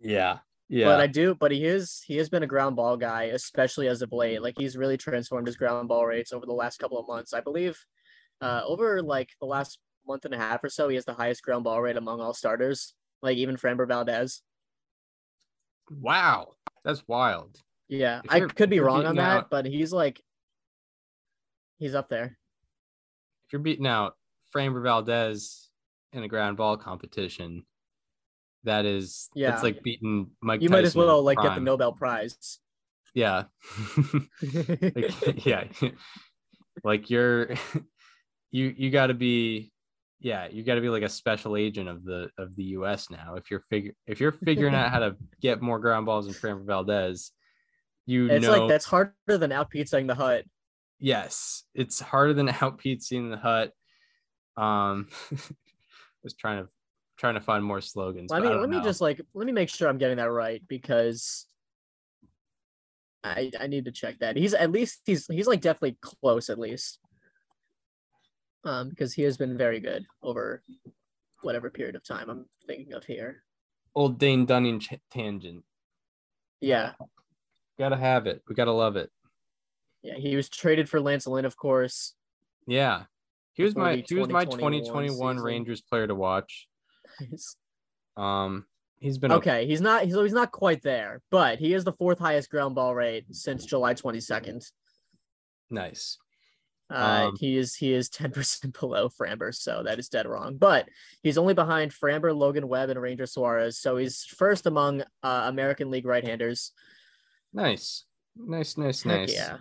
[0.00, 0.38] Yeah.
[0.68, 0.86] Yeah.
[0.86, 4.02] But I do but he is he has been a ground ball guy, especially as
[4.02, 4.40] of late.
[4.42, 7.32] Like he's really transformed his ground ball rates over the last couple of months.
[7.32, 7.84] I believe
[8.40, 11.42] uh over like the last month and a half or so, he has the highest
[11.42, 14.42] ground ball rate among all starters, like even Framber Valdez.
[16.00, 16.52] wow.
[16.84, 17.58] That's wild.
[17.88, 20.20] Yeah, I could be wrong on that, out- but he's like
[21.78, 22.38] he's up there.
[23.46, 24.14] If you're beating out
[24.54, 25.68] Framber Valdez
[26.12, 27.64] in a ground ball competition,
[28.64, 29.50] that is Yeah.
[29.50, 30.62] that's like beating Mike.
[30.62, 31.60] You might as well like get the.
[31.60, 32.58] Nobel Prize.
[33.14, 33.44] Yeah.
[34.42, 35.64] like, yeah.
[36.84, 37.50] like you're
[38.52, 39.72] you you got to be
[40.20, 43.34] yeah, you got to be like a special agent of the of the US now
[43.34, 46.64] if you're figure if you're figuring out how to get more ground balls than Framber
[46.64, 47.32] Valdez,
[48.06, 50.44] you it's know like that's harder than out pizzaing the hut.
[50.98, 53.72] yes, it's harder than out pizza the hut.
[54.56, 55.36] Um I
[56.24, 56.70] was trying to
[57.18, 58.30] trying to find more slogans.
[58.30, 58.82] Let I me let me know.
[58.82, 61.46] just like let me make sure I'm getting that right because
[63.22, 64.36] I I need to check that.
[64.36, 67.00] He's at least he's he's like definitely close at least.
[68.66, 70.62] Um because he has been very good over
[71.42, 73.42] whatever period of time I'm thinking of here.
[73.94, 75.64] old Dane Dunning ch- tangent.
[76.60, 76.92] Yeah.
[77.78, 78.42] Gotta have it.
[78.48, 79.10] We gotta love it.
[80.02, 82.14] Yeah, he was traded for Lance Lynn, of course.
[82.66, 83.04] Yeah.
[83.54, 85.44] He was my he was my 2021 2021 season.
[85.44, 86.68] Rangers player to watch.
[88.16, 88.66] Um
[88.98, 92.18] he's been okay, he's not so he's not quite there, but he is the fourth
[92.18, 94.64] highest ground ball rate since July 22nd.
[95.70, 96.18] nice.
[96.88, 100.56] Uh, Um, he is he is ten percent below Framber, so that is dead wrong.
[100.56, 100.88] But
[101.22, 105.90] he's only behind Framber, Logan Webb, and Ranger Suarez, so he's first among uh, American
[105.90, 106.72] League right-handers.
[107.52, 108.04] Nice.
[108.36, 109.34] Nice, nice, Heck nice.
[109.34, 109.56] yeah,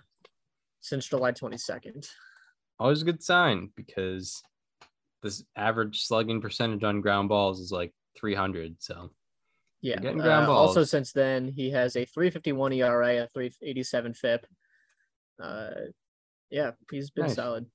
[0.82, 2.08] since July twenty second.
[2.78, 4.44] Always a good sign because
[5.24, 8.76] this average slugging percentage on ground balls is like 300.
[8.84, 9.12] So
[9.82, 10.00] Yeah.
[10.00, 13.52] getting ground uh, Also, since then, he has a three fifty one ERA, a three
[13.62, 14.46] eighty seven FIP.
[15.42, 15.72] Uh,
[16.50, 17.36] yeah, he's been Nice.
[17.36, 17.66] solid.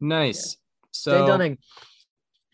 [0.00, 0.56] nice.
[0.92, 1.58] So Dane Dunning.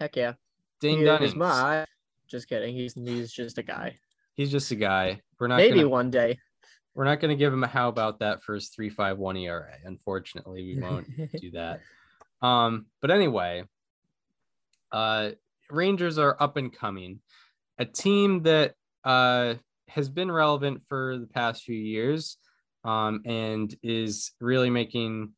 [0.01, 0.35] Heck yeah.
[0.81, 1.39] Dane Dunning.
[1.39, 1.87] my.
[2.29, 2.75] Just kidding.
[2.75, 3.99] He's he's just a guy.
[4.35, 5.21] He's just a guy.
[5.39, 6.39] We're not Maybe gonna, one day.
[6.95, 9.75] we're not gonna give him a how about that for his 351 ERA.
[9.85, 11.07] Unfortunately, we won't
[11.41, 11.81] do that.
[12.43, 13.65] Um, but anyway,
[14.93, 15.31] uh,
[15.71, 17.21] Rangers are up and coming,
[17.79, 19.55] a team that uh
[19.89, 22.39] has been relevant for the past few years,
[22.87, 25.33] um, and is really making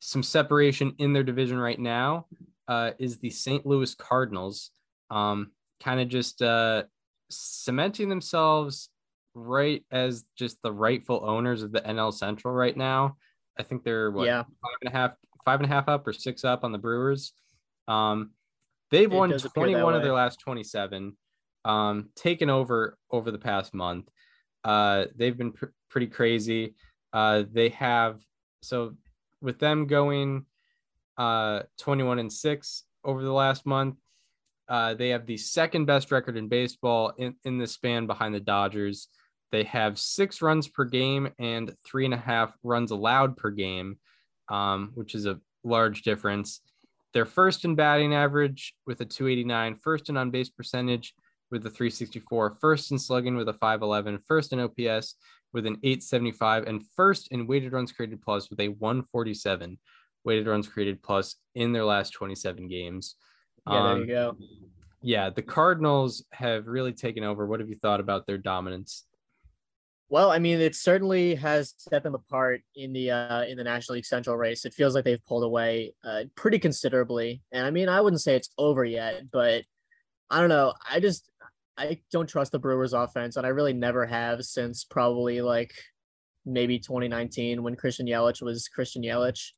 [0.00, 2.26] some separation in their division right now.
[2.66, 3.66] Uh, is the St.
[3.66, 4.70] Louis Cardinals,
[5.10, 5.50] um,
[5.82, 6.84] kind of just uh
[7.30, 8.90] cementing themselves
[9.34, 13.16] right as just the rightful owners of the NL Central right now.
[13.58, 14.42] I think they're what yeah.
[14.42, 15.14] five and a half,
[15.44, 17.32] five and a half up or six up on the Brewers.
[17.88, 18.30] Um,
[18.90, 21.16] they've It won does appear that 21 of their last 27,
[21.64, 24.08] um, taken over over the past month.
[24.64, 26.74] Uh, they've been pr- pretty crazy.
[27.12, 28.20] Uh, they have
[28.62, 28.94] so
[29.42, 30.46] with them going
[31.18, 33.96] uh 21 and 6 over the last month.
[34.68, 38.40] Uh, they have the second best record in baseball in, in this span behind the
[38.40, 39.08] Dodgers.
[39.50, 43.98] They have six runs per game and three and a half runs allowed per game.
[44.50, 46.60] um, which is a large difference.
[47.14, 51.14] They're first in batting average with a 289, first in on base percentage
[51.50, 55.16] with a 364, first in slugging with a 511, first in OPS
[55.52, 59.78] with an 875, and first in weighted runs created plus with a 147
[60.24, 63.16] weighted runs created plus in their last 27 games.
[63.66, 64.36] Yeah, there Um, you go.
[65.02, 67.46] yeah, the Cardinals have really taken over.
[67.46, 69.06] What have you thought about their dominance?
[70.08, 73.94] Well, I mean, it certainly has set them apart in the uh, in the National
[73.94, 74.64] League Central race.
[74.64, 78.34] It feels like they've pulled away uh, pretty considerably, and I mean, I wouldn't say
[78.34, 79.62] it's over yet, but
[80.28, 80.74] I don't know.
[80.90, 81.30] I just
[81.76, 85.72] I don't trust the Brewers' offense, and I really never have since probably like
[86.44, 89.52] maybe 2019 when Christian Yelich was Christian Yelich.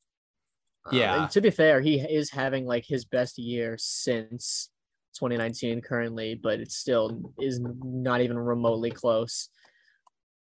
[0.87, 1.27] Uh, Yeah.
[1.29, 4.71] to be fair, he is having like his best year since
[5.15, 9.49] 2019 currently, but it still is not even remotely close.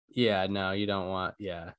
[0.09, 1.35] Yeah, no, you don't want.
[1.39, 1.71] Yeah,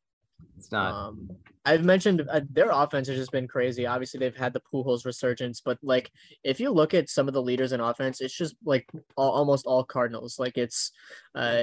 [0.58, 0.92] it's not.
[0.92, 1.30] Um,
[1.64, 3.86] I've mentioned uh, their offense has just been crazy.
[3.86, 6.10] Obviously, they've had the Pujols resurgence, but like
[6.42, 9.66] if you look at some of the leaders in offense, it's just like all, almost
[9.66, 10.38] all Cardinals.
[10.40, 10.90] Like it's
[11.36, 11.62] uh,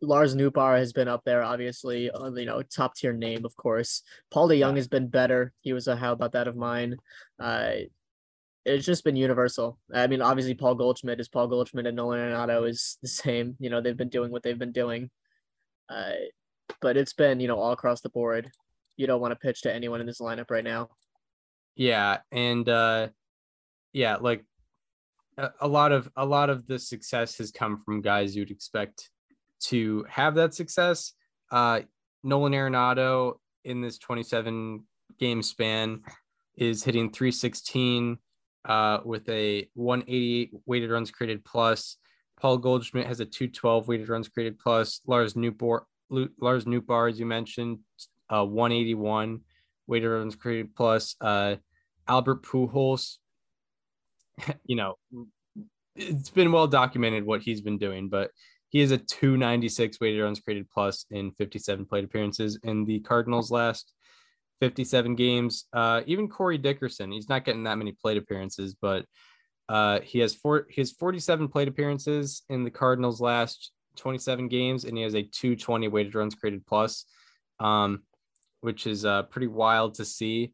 [0.00, 4.02] Lars Nootbaar has been up there, obviously, uh, you know, top tier name, of course.
[4.30, 4.76] Paul DeJong Yeah.
[4.76, 5.52] has been better.
[5.60, 6.96] He was a how about that of mine.
[7.38, 7.72] Uh,
[8.64, 9.78] it's just been universal.
[9.92, 13.56] I mean, obviously, Paul Goldschmidt is Paul Goldschmidt, and Nolan Arenado is the same.
[13.60, 15.10] You know, they've been doing what they've been doing.
[15.90, 16.12] Uh,
[16.80, 18.50] but it's been you know all across the board.
[18.96, 20.88] You don't want to pitch to anyone in this lineup right now.
[21.76, 23.08] Yeah, and uh
[23.92, 24.44] yeah, like
[25.36, 29.10] a, lot of a lot of the success has come from guys you'd expect
[29.64, 31.12] to have that success.
[31.50, 31.80] Uh
[32.22, 33.34] Nolan Arenado
[33.64, 34.84] in this 27
[35.18, 36.02] game span
[36.56, 38.18] is hitting 316
[38.64, 41.96] uh with a 188 weighted runs created plus.
[42.40, 45.00] Paul Goldschmidt has a 212 weighted runs created plus.
[45.06, 47.80] Lars Newport Lars Nootbaar, as you mentioned,
[48.30, 49.40] uh 181
[49.86, 51.16] weighted runs created plus.
[51.20, 51.56] Uh
[52.06, 53.16] Albert Pujols,
[54.64, 54.96] you know,
[55.96, 58.30] it's been well documented what he's been doing, but
[58.68, 63.50] he is a 296 weighted runs created plus in 57 plate appearances in the Cardinals'
[63.50, 63.92] last
[64.60, 65.66] 57 games.
[65.72, 69.06] Uh, even Corey Dickerson, he's not getting that many plate appearances, but
[69.68, 74.96] uh, he has four, his 47 plate appearances in the Cardinals' last 27 games, and
[74.96, 77.04] he has a 220 weighted runs created plus,
[77.60, 78.02] um,
[78.60, 80.52] which is uh, pretty wild to see.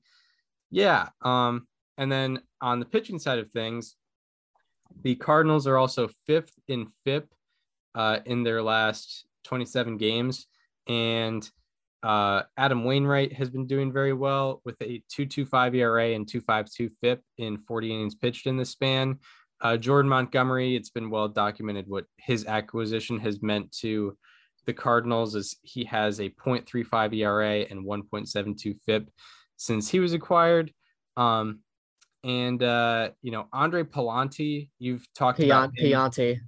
[0.70, 1.08] Yeah.
[1.22, 1.66] Um,
[1.98, 3.96] and then on the pitching side of things,
[5.02, 7.28] the Cardinals are also fifth in FIP
[7.94, 10.46] uh, in their last 27 games.
[10.86, 11.48] And
[12.02, 17.22] uh, Adam Wainwright has been doing very well with a 2.25 ERA and 2.52 FIP
[17.38, 19.18] in 40 innings pitched in this span.
[19.60, 24.16] Uh, Jordan Montgomery, it's been well documented what his acquisition has meant to
[24.66, 29.08] the Cardinals as he has a 0.35 ERA and 1.72 FIP
[29.56, 30.72] since he was acquired.
[31.16, 31.60] Um,
[32.24, 35.92] and uh, you know, Andre Pallante, you've talked about Pian- him.
[35.92, 36.38] Piante.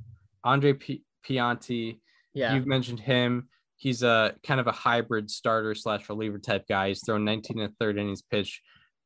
[0.44, 2.00] Andre P- Pianti,
[2.34, 2.54] Yeah.
[2.54, 3.48] you've mentioned him.
[3.76, 6.88] He's a kind of a hybrid starter slash reliever type guy.
[6.88, 8.60] He's thrown 19 and a third innings pitch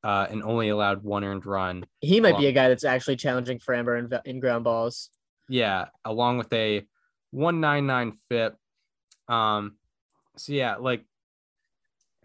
[0.04, 1.84] uh, and only allowed one earned run.
[2.00, 5.10] he might be a guy that's actually challenging Framber in, in ground balls.
[5.48, 6.86] Yeah, along with a
[7.30, 8.56] 199 FIP.
[9.28, 9.76] Um,
[10.36, 11.04] so yeah, like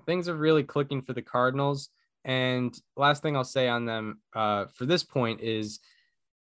[0.05, 1.89] things are really clicking for the Cardinals.
[2.23, 5.79] And last thing I'll say on them uh, for this point is,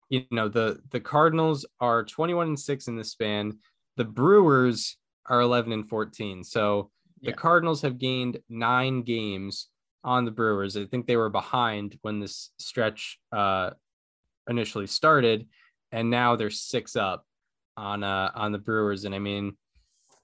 [0.09, 3.59] you know, the the Cardinals are 21 and six in this span.
[3.97, 4.97] The Brewers
[5.27, 6.45] are 11 and 14.
[6.45, 6.91] So
[7.23, 7.37] the Yeah.
[7.37, 9.69] Cardinals have gained nine games
[10.05, 10.77] on the Brewers.
[10.77, 13.71] I think they were behind when this stretch uh,
[14.49, 15.49] initially started,
[15.93, 17.25] and now they're six up
[17.77, 19.05] on uh on the Brewers.
[19.05, 19.57] And I mean,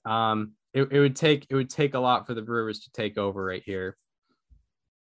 [0.05, 3.17] um, it, it would take it would take a lot for the Brewers to take
[3.17, 3.97] over right here.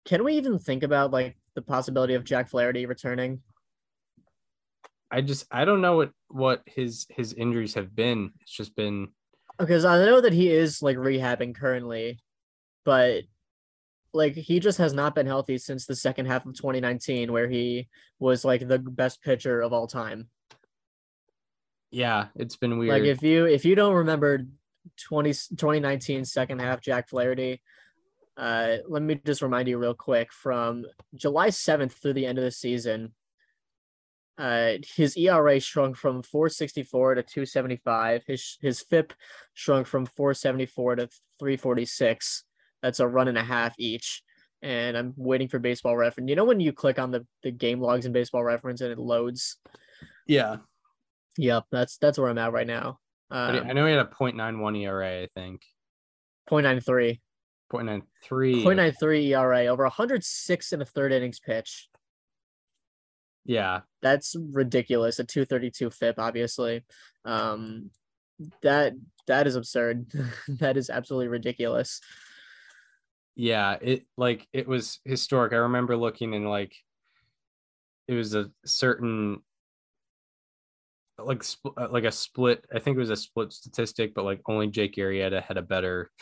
[0.04, 3.40] Can we even think about like the possibility of Jack Flaherty returning?
[5.10, 8.32] I just I don't know what what his his injuries have been.
[8.42, 9.08] It's just been
[9.58, 12.20] Because I know that he is like rehabbing currently,
[12.84, 13.24] but
[14.16, 17.88] like he just has not been healthy since the second half of 2019, where he
[18.18, 20.28] was like the best pitcher of all time.
[21.90, 22.92] yeah, it's been weird.
[22.92, 24.46] Like if you if you don't remember
[25.08, 27.62] 20, 2019 second half Jack Flaherty,
[28.36, 32.44] uh, let me just remind you real quick from July 7th through the end of
[32.44, 33.12] the season.
[34.38, 38.24] Uh, his ERA shrunk from 464 to 275.
[38.26, 39.14] His his FIP
[39.54, 41.08] shrunk from 474 to
[41.38, 42.44] 346.
[42.86, 44.22] That's a run and a half each.
[44.62, 46.30] And I'm waiting for baseball reference.
[46.30, 48.98] You know when you click on the, the game logs in baseball reference and it
[48.98, 49.56] loads?
[50.26, 50.58] yeah,
[51.36, 53.00] Yep, that's that's where I'm at right now.
[53.30, 55.22] Um, I know he had a 0.91 ERA.
[55.22, 55.62] I think.
[56.48, 57.18] 0.93.
[57.72, 58.62] 0.93.
[58.62, 61.88] 0.93 ERA over 106 in a third innings pitch.
[63.44, 63.80] Yeah.
[64.00, 65.18] That's ridiculous.
[65.18, 66.84] A 232 FIP, obviously.
[67.24, 67.90] Um,
[68.62, 68.94] that
[69.26, 70.06] that is absurd.
[70.48, 72.00] that is absolutely ridiculous.
[73.36, 75.52] Yeah, it like it was historic.
[75.52, 76.74] I remember looking and like
[78.08, 79.42] it was a certain
[81.18, 82.64] like uh, like a split.
[82.74, 86.10] I think it was a split statistic, but like only Jake Arrieta had a better.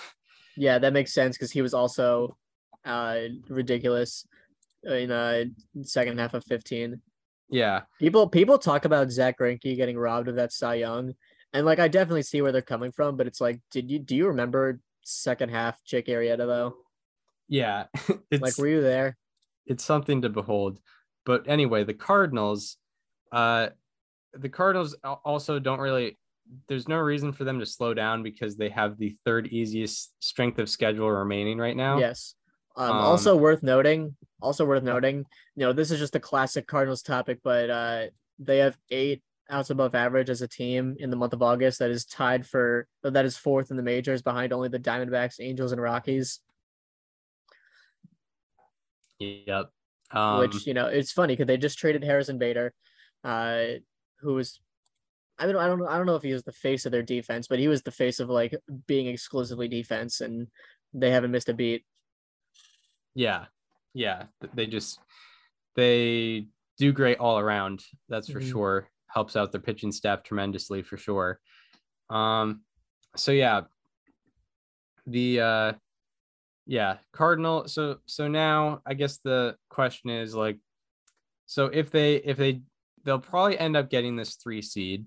[0.56, 2.36] Yeah, that makes sense because he was also
[2.84, 4.24] uh ridiculous
[4.84, 5.46] in uh
[5.82, 7.00] second half of 15.
[7.48, 11.14] Yeah, People people talk about Zack Greinke getting robbed of that Cy Young,
[11.52, 14.14] and like I definitely see where they're coming from, but it's like, did you do
[14.14, 16.76] you remember second half Jake Arrieta though?
[17.48, 17.84] Yeah.
[18.30, 19.16] it's Like, were you there?
[19.66, 20.78] it's something to behold.
[21.24, 22.76] But anyway, the Cardinals,
[23.32, 23.68] uh,
[24.34, 26.18] the Cardinals also don't really.
[26.68, 30.58] There's no reason for them to slow down because they have the third easiest strength
[30.58, 31.98] of schedule remaining right now.
[31.98, 32.34] Yes.
[32.76, 35.24] Um, Um, also worth noting, also worth noting,
[35.56, 38.06] you know, this is just a classic Cardinals topic, but uh,
[38.38, 41.78] they have eight outs above average as a team in the month of August.
[41.78, 45.72] That is tied for that is fourth in the majors, behind only the Diamondbacks, Angels,
[45.72, 46.40] and Rockies.
[49.18, 49.70] Yep.
[50.10, 52.72] Um, which you know it's funny because they just traded Harrison Bader,
[53.24, 53.64] uh,
[54.20, 54.60] who was.
[55.36, 57.48] I mean, I don't, I don't know if he was the face of their defense,
[57.48, 58.54] but he was the face of like
[58.86, 60.46] being exclusively defense, and
[60.92, 61.84] they haven't missed a beat.
[63.14, 63.46] yeah,
[63.94, 64.24] yeah.
[64.54, 65.00] They just
[65.74, 66.46] they
[66.78, 67.82] do great all around.
[68.08, 68.48] That's for Mhm.
[68.50, 68.88] sure.
[69.08, 71.40] Helps out their pitching staff tremendously for sure.
[72.10, 72.62] Um,
[73.16, 73.62] so yeah,
[75.06, 75.72] the uh,
[76.66, 77.68] yeah, Cardinal.
[77.68, 80.58] So so now I guess the question is like,
[81.46, 82.62] so if they if they
[83.04, 85.06] they'll probably end up getting this three seed.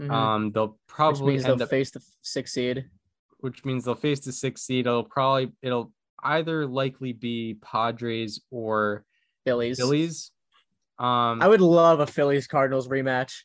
[0.00, 0.10] Mhm.
[0.10, 2.88] Um, they'll probably end they'll up face the six seed.
[3.38, 4.86] which means they'll face the six seed.
[4.86, 9.04] It'll probably it'll either likely be Padres or
[9.44, 9.78] Phillies.
[9.78, 10.30] Phillies.
[10.98, 13.42] Um, I would love a Phillies Cardinals rematch.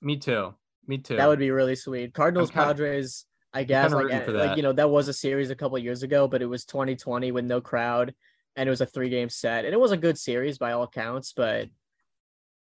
[0.00, 0.54] me too.
[0.86, 1.16] Me too.
[1.16, 2.12] That would be really sweet.
[2.12, 3.24] Cardinals kinda- Padres.
[3.54, 6.26] I guess like, eh, like you know that was a series a couple years ago,
[6.26, 8.14] but it was 2020 with no crowd,
[8.56, 10.84] and it was a three game set, and it was a good series by all
[10.84, 11.32] accounts.
[11.34, 11.68] But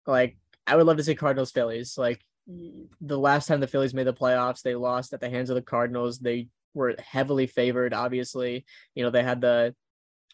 [0.07, 1.97] like, I would love to see Cardinals Phillies.
[1.97, 5.55] Like the last time the Phillies made the playoffs, they lost at the hands of
[5.55, 6.17] the Cardinals.
[6.19, 7.93] They were heavily favored.
[7.93, 8.65] Obviously,
[8.95, 9.75] you know they had the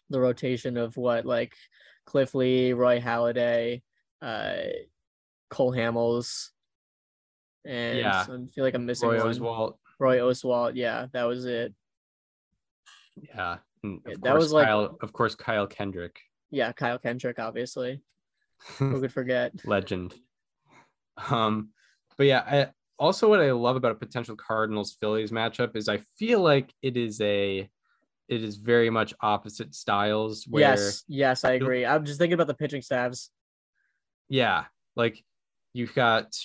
[0.08, 1.52] the rotation of what like
[2.06, 3.82] Cliff Lee, Roy Halladay,
[4.22, 4.56] uh,
[5.50, 6.48] Cole Hamels,
[7.66, 8.22] and Yeah.
[8.22, 9.34] I feel like I'm missing Roy one.
[9.34, 9.76] Oswalt.
[9.98, 10.72] Roy Oswalt.
[10.74, 11.74] Yeah, that was it.
[13.34, 13.58] Yeah.
[13.82, 16.18] And of that course, was like- Kyle, of course, Kyle Kendrick,
[16.50, 18.00] Yeah, Kyle Kendrick, obviously.
[18.78, 19.52] Who could forget?
[19.64, 20.14] legend.
[21.30, 21.70] Um,
[22.16, 22.68] but yeah, I
[22.98, 26.96] also what I love about a potential Cardinals Phillies matchup is I feel like it
[26.96, 27.68] is a
[28.28, 31.86] it is very much opposite styles where yes, yes, I agree.
[31.86, 33.30] I'm just thinking about the pitching staffs.
[34.28, 34.64] yeah,
[34.96, 35.24] like
[35.72, 36.36] you've got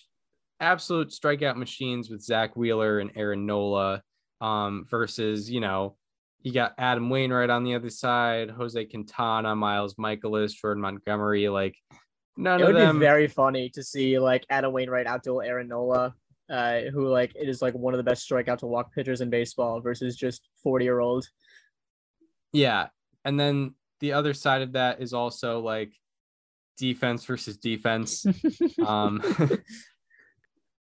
[0.64, 4.02] absolute strikeout machines with Zack Wheeler and Aaron Nola,
[4.42, 5.98] um, versus you know
[6.42, 11.48] you got Adam Wainwright on the other side, Jose Quintana, Miles Mikolas, Jordan Montgomery.
[11.50, 11.76] Like
[12.38, 16.14] none It of would be very funny to see like Adam Wainwright outduel Aaron Nola,
[16.50, 19.30] uh, who like it is like one of the best strikeout to walk pitchers in
[19.30, 21.26] baseball versus just 40 year old.
[22.52, 22.88] Yeah,
[23.26, 25.94] and then the other side of that is also like
[26.78, 28.26] defense versus defense.
[28.86, 29.22] um,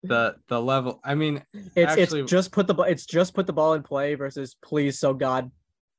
[0.02, 1.00] the the level.
[1.04, 3.82] I mean, It's Actually- it's just put the ball it's just put the ball in
[3.82, 5.50] play versus please so God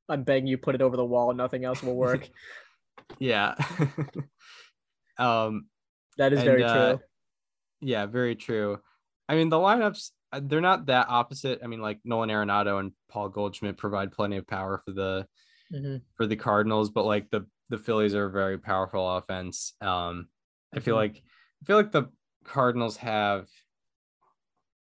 [0.08, 2.28] I'm begging you put it over the wall nothing else will work.
[3.18, 3.54] yeah.
[5.18, 5.66] um,
[6.18, 7.00] That is And, very uh, true.
[7.80, 8.78] Yeah, very true.
[9.28, 11.60] I mean, the lineups uh, they're not that opposite.
[11.62, 15.26] I mean, like Nolan Arenado and Paul Goldschmidt provide plenty of power for the
[15.72, 16.02] Mhm.
[16.16, 19.74] for the Cardinals, but like the the Phillies are a very powerful offense.
[19.80, 20.28] Um,
[20.74, 20.98] I feel Mhm.
[20.98, 21.22] like
[21.62, 22.10] I feel like the
[22.44, 23.48] Cardinals have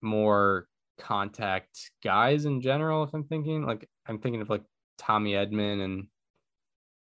[0.02, 0.66] more
[0.98, 3.04] contact guys in general.
[3.04, 4.62] If I'm thinking like I'm thinking of like
[4.98, 6.06] Tommy Edman and,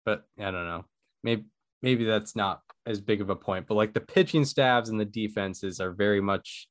[0.05, 0.85] but I don't know.
[1.23, 1.45] Maybe
[1.81, 5.05] maybe that's not as big of a point, but like the pitching staffs and the
[5.05, 6.67] defenses are very much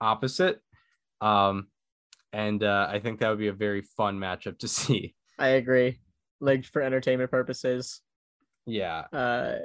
[0.00, 0.60] opposite.
[1.20, 1.68] Um,
[2.32, 5.14] and uh, I think that would be a very fun matchup to see.
[5.38, 6.00] I agree.
[6.40, 8.00] Like for entertainment purposes.
[8.66, 9.04] Yeah.
[9.12, 9.56] Uh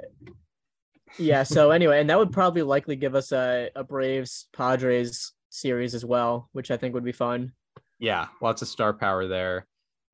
[1.18, 5.94] yeah, so anyway, and that would probably likely give us a, a Braves Padres series
[5.94, 7.52] as well, which I think would be fun.
[7.98, 8.26] Yeah.
[8.42, 9.66] Lots of star power there,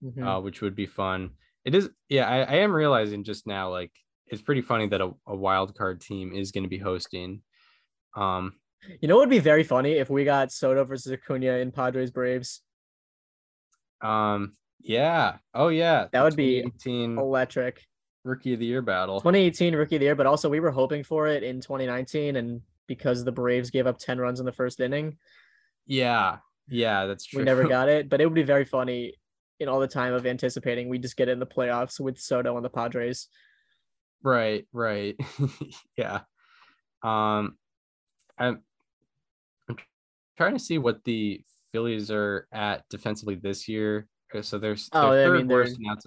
[0.05, 0.22] Mhm.
[0.26, 1.30] uh, which would be fun.
[1.64, 1.88] It is.
[2.09, 2.28] Yeah.
[2.28, 3.93] I, I am realizing just now, like,
[4.26, 7.43] it's pretty funny that a, a wild card team is going to be hosting.
[8.14, 8.53] Um,
[9.01, 12.11] You know it would be very funny if we got Soto versus Acuna in Padres
[12.11, 12.62] Braves?
[14.03, 15.38] um, Yeah.
[15.55, 16.07] Oh yeah.
[16.12, 17.84] That would be 2018 Electric.
[18.24, 19.20] rookie of the year battle.
[19.20, 22.61] 2018 rookie of the year, but also we were hoping for it in 2019, and
[22.91, 25.16] because the Braves gave up 10 runs in the first inning,
[25.86, 26.38] Yeah.
[26.68, 27.38] Yeah, that's true.
[27.38, 28.09] we never got it.
[28.09, 29.14] But it would be very funny
[29.61, 32.64] in all the time of anticipating we just get in the playoffs with Soto and
[32.64, 33.28] the Padres.
[34.24, 35.16] Right, right.
[35.97, 36.20] yeah.
[37.03, 37.57] Um
[38.36, 38.62] I'm
[39.68, 39.76] I'm
[40.36, 44.09] trying to see what the Phillies are at defensively this year.
[44.34, 46.07] Uh, So there's Oh, they're I third mean, worst in outs.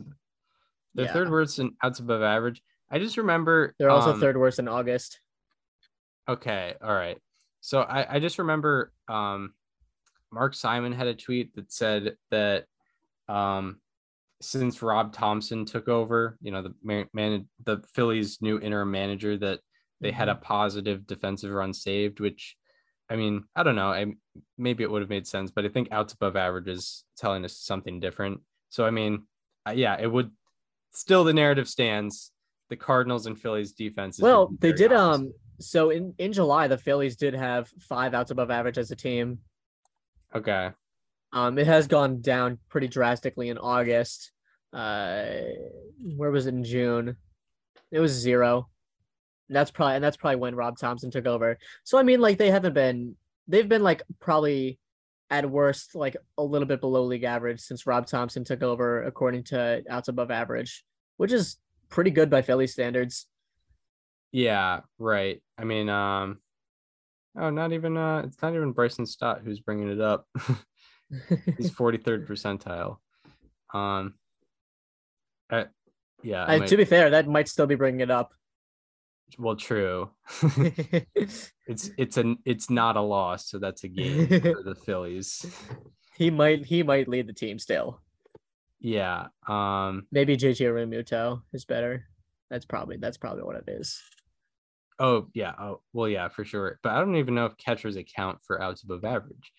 [0.95, 1.13] They're Yeah.
[1.13, 2.61] third worst in outs above average.
[2.91, 5.19] I just remember They're also um, third worst in August.
[6.28, 7.17] Okay, all right.
[7.61, 9.53] So I, I just remember um
[10.32, 12.65] Mark Simon had a tweet that said that
[13.28, 13.80] um
[14.41, 19.38] since Rob Thomson took over, you know, the man, man the Phillies new interim manager
[19.38, 19.59] that
[20.01, 20.38] they had Mm-hmm.
[20.38, 22.57] a positive defensive run saved, which
[23.09, 23.91] I mean, I don't know.
[23.91, 24.07] I
[24.57, 27.57] maybe it would have made sense, but I think outs above average is telling us
[27.57, 28.41] something different.
[28.69, 29.24] So I mean,
[29.67, 30.32] uh, yeah, it would
[30.91, 32.32] still the narrative stands.
[32.69, 34.19] The Cardinals and Phillies defense.
[34.19, 38.51] Well, they did um so in in July the Phillies did have five outs above
[38.51, 39.39] average as a team.
[40.36, 40.72] Okay.
[41.32, 44.32] Um it has gone down pretty drastically in August.
[44.72, 45.26] Uh
[46.16, 47.18] where was it in June?
[47.91, 48.70] It was zero.
[49.49, 51.58] And that's probably and that's probably when Rob Thomson took over.
[51.84, 53.16] So I mean like they haven't been
[53.47, 54.80] they've been like probably
[55.30, 59.43] at worst like a little bit below league average since Rob Thomson took over according
[59.45, 60.84] to outs above average,
[61.18, 61.58] which is
[61.89, 63.28] pretty good by Philly standards.
[64.34, 65.41] Yeah, right.
[65.59, 66.39] I mean, um,
[67.38, 70.27] oh, not even uh, it's not even Bryson Stott who's bringing it up.
[71.57, 72.97] He's 43rd percentile.
[73.73, 74.15] Um,
[75.51, 75.65] I,
[76.23, 78.34] yeah, I might- to be fair, that might still be bringing it up.
[79.38, 80.09] well, true.
[81.15, 85.45] it's it's an it's not a loss, so that's a game for the Phillies.
[86.17, 88.01] he might he might lead the team still.
[88.79, 89.27] Yeah.
[89.47, 90.07] Um.
[90.11, 92.05] Maybe JJ Realmuto is better.
[92.49, 94.01] That's probably that's probably what it is.
[94.99, 95.53] Oh yeah.
[95.59, 96.79] Oh well, yeah, for sure.
[96.83, 99.51] But I don't even know if catchers account for outs above average.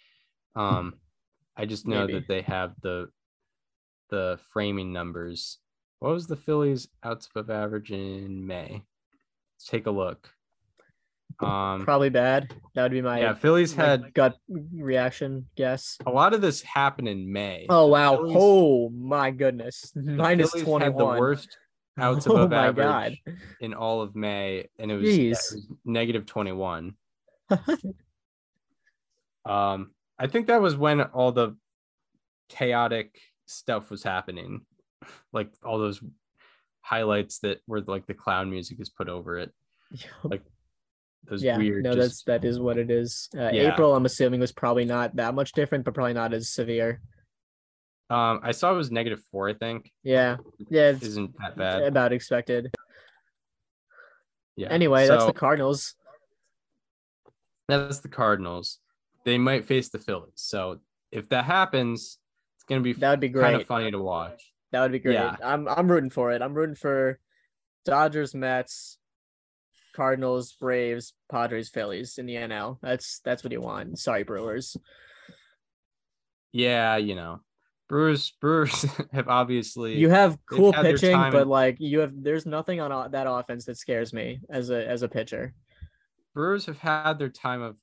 [0.57, 0.95] Um,
[1.57, 2.15] I just know Maybe.
[2.15, 3.09] that they have the
[4.11, 5.59] the framing numbers.
[6.01, 8.83] What was the Phillies outs above average in May?
[9.57, 10.31] Let's take a look.
[11.41, 12.55] Um, Probably bad.
[12.75, 15.99] That would be my, yeah, Phillies my had gut reaction guess.
[16.07, 17.67] a lot of this happened in May.
[17.69, 18.17] Oh wow!
[18.17, 19.93] Phillies- Oh my goodness!
[19.97, 21.57] Minus twenty the worst
[21.99, 23.37] outs oh above my average god!
[23.61, 26.95] in all of May, and it was, it was negative twenty one.
[29.45, 31.57] Um, I think that was when all the
[32.49, 34.63] chaotic stuff was happening,
[35.33, 36.01] like all those
[36.81, 39.53] highlights that were like the clown music is put over it.
[40.23, 40.43] Like,
[41.25, 41.85] Those yeah, weird.
[41.85, 43.29] no, that's that is what it is.
[43.37, 43.73] Uh, Yeah.
[43.73, 47.01] April, I'm assuming, was probably not that much different, but probably not as severe.
[48.11, 49.49] Um, I saw it was negative four.
[49.49, 50.37] I think Yeah,
[50.69, 51.83] yeah, it's isn't that bad.
[51.83, 52.73] about expected.
[54.57, 54.69] Yeah.
[54.69, 55.95] Anyway, that's the Cardinals.
[57.69, 58.79] that's the Cardinals.
[59.25, 60.33] They might face the Phillies.
[60.37, 60.81] So
[61.11, 62.19] if that happens,
[62.57, 63.43] it's gonna be That would be great.
[63.51, 64.53] kind of funny to watch.
[64.73, 65.15] That would be great.
[65.15, 65.37] Yeah.
[65.43, 66.43] I'm I'm rooting for it.
[66.43, 67.19] I'm rooting for
[67.85, 68.99] Dodgers, Mets,
[69.95, 72.79] Cardinals, Braves, Padres, Phillies in the NL.
[72.83, 73.99] That's that's what you want.
[73.99, 74.77] Sorry, Brewers.
[76.53, 77.41] Yeah, you know,
[77.89, 78.83] Brewers Brewers
[79.13, 83.67] have obviously You have cool pitching, but like you have there's nothing on that offense
[83.67, 85.55] that scares me as a as a pitcher.
[86.35, 87.77] Brewers have had their time of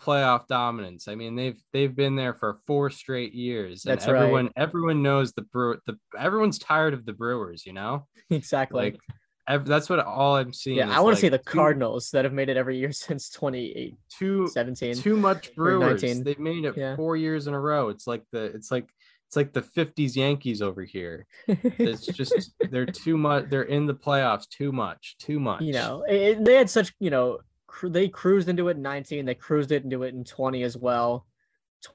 [0.00, 1.08] playoff dominance.
[1.08, 4.16] I mean, they've they've been there for four straight years, and That's right.
[4.22, 7.64] everyone everyone knows the brew the everyone's tired of the Brewers.
[7.66, 8.82] You know, exactly.
[8.92, 9.00] like
[9.48, 10.76] ev- that's what all I'm seeing.
[10.78, 12.92] yeah, I want to like, see the too- Cardinals that have made it every year
[13.06, 14.94] since 2017.
[14.94, 16.02] Too too much Brewers.
[16.02, 16.24] 19.
[16.24, 16.96] They've made it Yeah.
[16.96, 17.88] four years in a row.
[17.88, 18.88] It's like the it's like
[19.30, 21.24] it's like the '50s Yankees over here.
[21.46, 23.48] It's just they're too much.
[23.48, 25.14] They're in the playoffs too much.
[25.20, 25.62] Too much.
[25.62, 27.38] you know, it, they had such, you know,
[27.84, 31.28] they cruised into it in 19, they cruised it into it in 20 as well.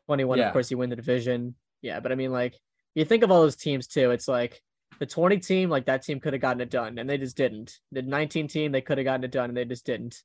[0.07, 0.47] 21, Yeah.
[0.47, 1.55] of course, you win the division.
[1.81, 2.55] Yeah, but I mean, like,
[2.93, 4.61] you think of all those teams too, it's like
[4.99, 7.79] the 20 team, like that team could have gotten it done, and they just didn't.
[7.91, 10.23] The 19 team, they could have gotten it done, and they just didn't.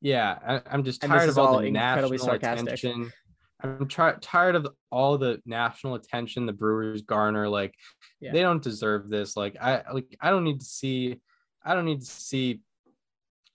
[0.00, 2.66] Yeah, I, I'm just tired of all all the incredibly national sarcastic.
[2.72, 3.12] attention.
[3.64, 7.48] I'm try- tired of all the national attention the Brewers garner.
[7.48, 7.74] Like,
[8.20, 8.32] Yeah.
[8.32, 9.36] they don't deserve this.
[9.36, 11.16] Like, I like I don't need to see,
[11.64, 12.60] I don't need to see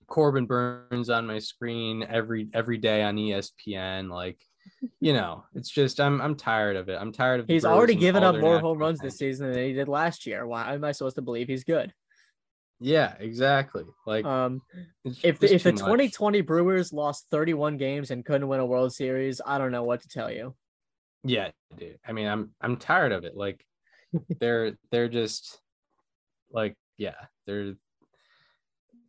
[0.07, 4.09] Corbin Burnes on my screen every every day on ESPN.
[4.09, 4.39] Like,
[4.99, 6.97] you know, it's just I'm I'm tired of it.
[6.99, 7.47] I'm tired of.
[7.47, 10.45] He's already given up more home runs this season than he did last year.
[10.47, 11.93] Why am I supposed to believe he's good?
[12.79, 13.83] Yeah, exactly.
[14.05, 14.61] Like, Um,
[15.23, 15.79] if the, if the much.
[15.79, 20.01] 2020 Brewers lost 31 games and couldn't win a World Series, I don't know what
[20.01, 20.55] to tell you.
[21.23, 21.99] Yeah, dude.
[22.07, 23.35] I mean, I'm I'm tired of it.
[23.35, 23.65] Like,
[24.39, 25.59] they're they're just
[26.51, 27.15] like yeah,
[27.45, 27.73] they're.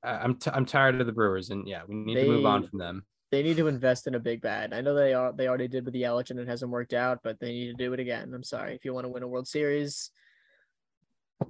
[0.03, 2.79] I'm t- I'm tired of the Brewers, and yeah, we need to move on from
[2.79, 3.05] them.
[3.31, 4.73] They need to invest in a big bad.
[4.73, 7.21] I know they are they already did with the Yelich and it hasn't worked out,
[7.23, 8.33] but they need to do it again.
[8.35, 8.75] I'm sorry.
[8.75, 10.11] If you want to win a World Series,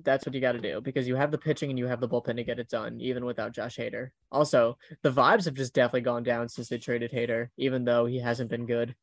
[0.05, 2.09] that's what you got to do because you have the pitching and you have the
[2.09, 4.11] bullpen to get it done, even without Josh Hader.
[4.30, 8.18] Also, the vibes have just definitely gone down since they traded Hader, even though he
[8.18, 8.95] hasn't been good.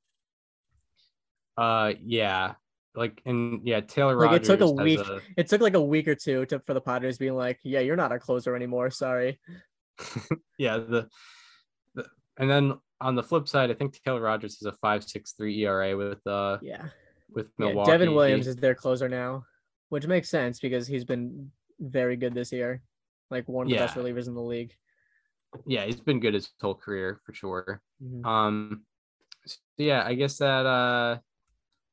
[1.57, 2.53] Uh, yeah,
[2.95, 4.99] like and yeah, Taylor Like, it took a week.
[4.99, 7.79] a- It took like a week or two to, for the Padres being like, "Yeah,
[7.79, 8.91] you're not a closer anymore.
[8.91, 9.39] Sorry."
[10.59, 11.07] yeah, the,
[11.95, 12.05] the
[12.37, 15.59] and then on the flip side, I think Taylor Rogers has a five six three
[15.63, 16.85] ERA with uh Yeah.
[17.31, 17.91] with Yeah, Milwaukee.
[17.91, 19.43] Devin Williams is their closer now,
[19.89, 22.81] which makes sense because he's been very good this year,
[23.29, 24.73] like one of the best relievers in the league.
[25.65, 27.81] yeah, he's been good his whole career for sure.
[28.03, 28.25] Mhm.
[28.25, 28.85] Um,
[29.45, 31.19] so yeah, I guess that uh,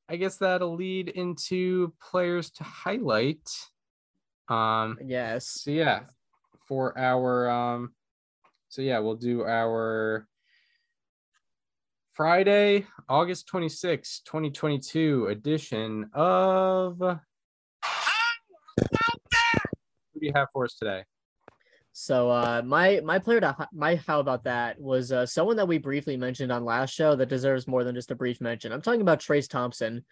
[0.09, 3.49] I guess that'll lead into players to highlight.
[4.49, 5.47] Um, Yes.
[5.63, 6.01] so yeah,
[6.69, 7.95] for our um,
[8.69, 10.27] so yeah, we'll do our
[12.13, 17.01] Friday, August twenty sixth, 2022 edition of
[18.77, 21.05] Who do you have for us today?
[21.93, 25.79] So uh, my my player to my how about that was uh, someone that we
[25.79, 28.73] briefly mentioned on last show that deserves more than just a brief mention.
[28.73, 30.05] I'm talking about Trayce Thompson.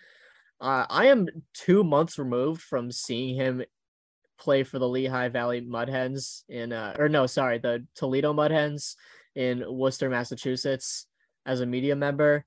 [0.60, 3.64] Uh, I am two months removed from seeing him
[4.38, 8.94] play for the Lehigh Valley Mudhens in uh, or no, sorry, the Toledo Mudhens
[9.34, 11.06] in Worcester, Massachusetts,
[11.46, 12.44] as a media member.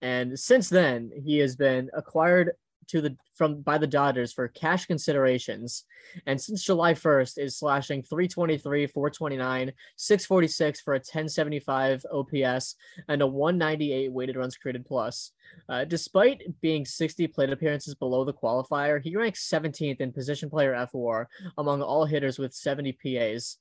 [0.00, 2.52] And since then, he has been acquired
[2.88, 5.84] to the from by the Dodgers for cash considerations
[6.26, 12.74] and since July 1st is slashing 323, 429, 646 for a 1075 OPS
[13.08, 15.32] and a 198 weighted runs created plus.
[15.68, 20.74] Uh, despite being 60 plate appearances below the qualifier, he ranks 17th in position player
[20.92, 21.26] fWAR
[21.56, 23.58] among all hitters with 70 PAs.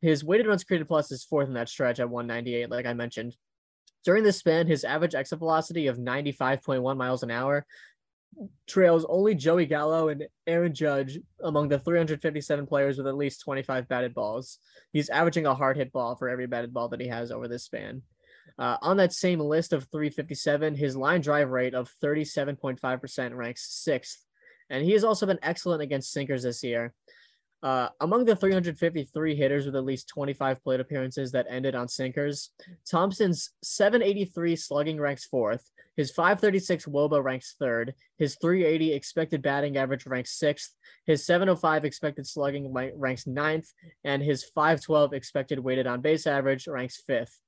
[0.00, 3.36] His weighted runs created plus is fourth in that stretch at 198, like I mentioned.
[4.04, 7.66] During this span, his average exit velocity of 95.1 miles an hour
[8.66, 13.88] trails only Joey Gallo and Aaron Judge among the 357 players with at least 25
[13.88, 14.58] batted balls.
[14.92, 17.64] He's averaging a hard hit ball for every batted ball that he has over this
[17.64, 18.02] span.
[18.58, 24.24] Uh, on that same list of 357, his line drive rate of 37.5% ranks sixth,
[24.70, 26.94] and he has also been excellent against sinkers this year.
[27.62, 32.50] Uh, among the 353 hitters with at least 25 plate appearances that ended on sinkers,
[32.88, 37.94] Thompson's 783 slugging ranks fourth, his 536 WOBA ranks third.
[38.18, 40.74] His 380 expected batting average ranks sixth.
[41.06, 43.72] His 705 expected slugging ranks ninth.
[44.04, 47.40] And his 512 expected weighted on base average ranks fifth.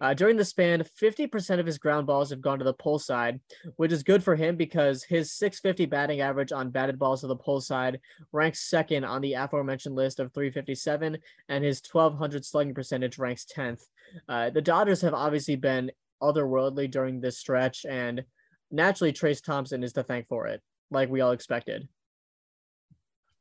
[0.00, 3.40] Uh, during the span, 50% of his ground balls have gone to the pull side,
[3.76, 7.36] which is good for him because his 650 batting average on batted balls to the
[7.36, 8.00] pull side
[8.32, 13.82] ranks second on the aforementioned list of 357, and his 1200 slugging percentage ranks 10th.
[14.28, 15.90] Uh, the Dodgers have obviously been
[16.22, 18.24] otherworldly during this stretch, and
[18.70, 21.88] naturally, Trayce Thompson is to thank for it, like we all expected.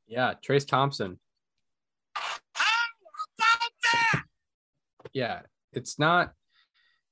[0.07, 1.19] Yeah, Trayce Thompson.
[5.13, 5.41] Yeah,
[5.73, 6.33] it's not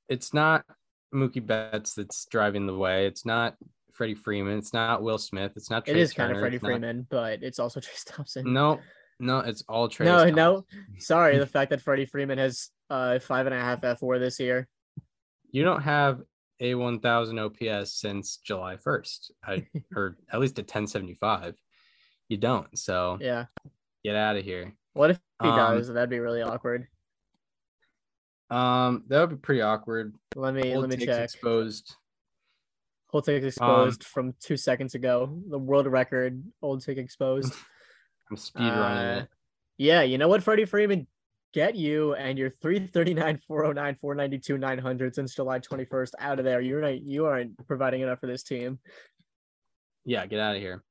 [0.08, 0.66] it's not
[1.14, 3.06] Mookie Betts that's driving the way.
[3.06, 3.56] It's not
[3.94, 4.58] Freddie Freeman.
[4.58, 5.54] It's not Will Smith.
[5.56, 8.04] It's not It Trey is kind of Freddie it's not- Freeman, but it's also Trayce
[8.06, 8.52] Thompson.
[8.54, 8.80] No,
[9.20, 10.06] no, it's all Trayce.
[10.06, 10.36] no, Thompson.
[10.36, 10.66] no.
[11.00, 14.68] Sorry, the fact that Freddie Freeman has uh five and a half fWAR this year.
[15.52, 16.22] You don't have
[16.60, 19.32] a 1000 OPS since July 1st,
[19.96, 21.56] or at least a 1075.
[22.28, 22.78] You don't.
[22.78, 23.46] So Yeah.
[24.04, 24.74] get out of here.
[24.94, 25.88] What if he Um, does?
[25.88, 26.88] That'd be really awkward.
[28.50, 30.16] Um, that would be pretty awkward.
[30.36, 31.24] Let me let me check.
[31.24, 31.96] exposed.
[33.08, 35.42] Whole take exposed from two seconds ago.
[35.50, 36.44] The world record.
[36.62, 37.54] Old take exposed.
[38.30, 39.26] I'm speed running Uh.
[39.78, 41.08] Yeah, you know what, Freddie Freeman,
[41.54, 46.62] get you and your 339, 409, 492, 900 since July 21st out of there.
[46.62, 48.80] You're not, you aren't providing enough for this team.
[50.06, 50.84] Yeah, get out of here.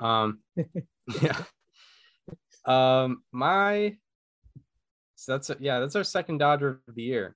[0.00, 0.40] Um,
[1.22, 1.42] yeah.
[2.64, 3.96] Um, my
[5.26, 7.34] so that's yeah, that's our second Dodger of the year.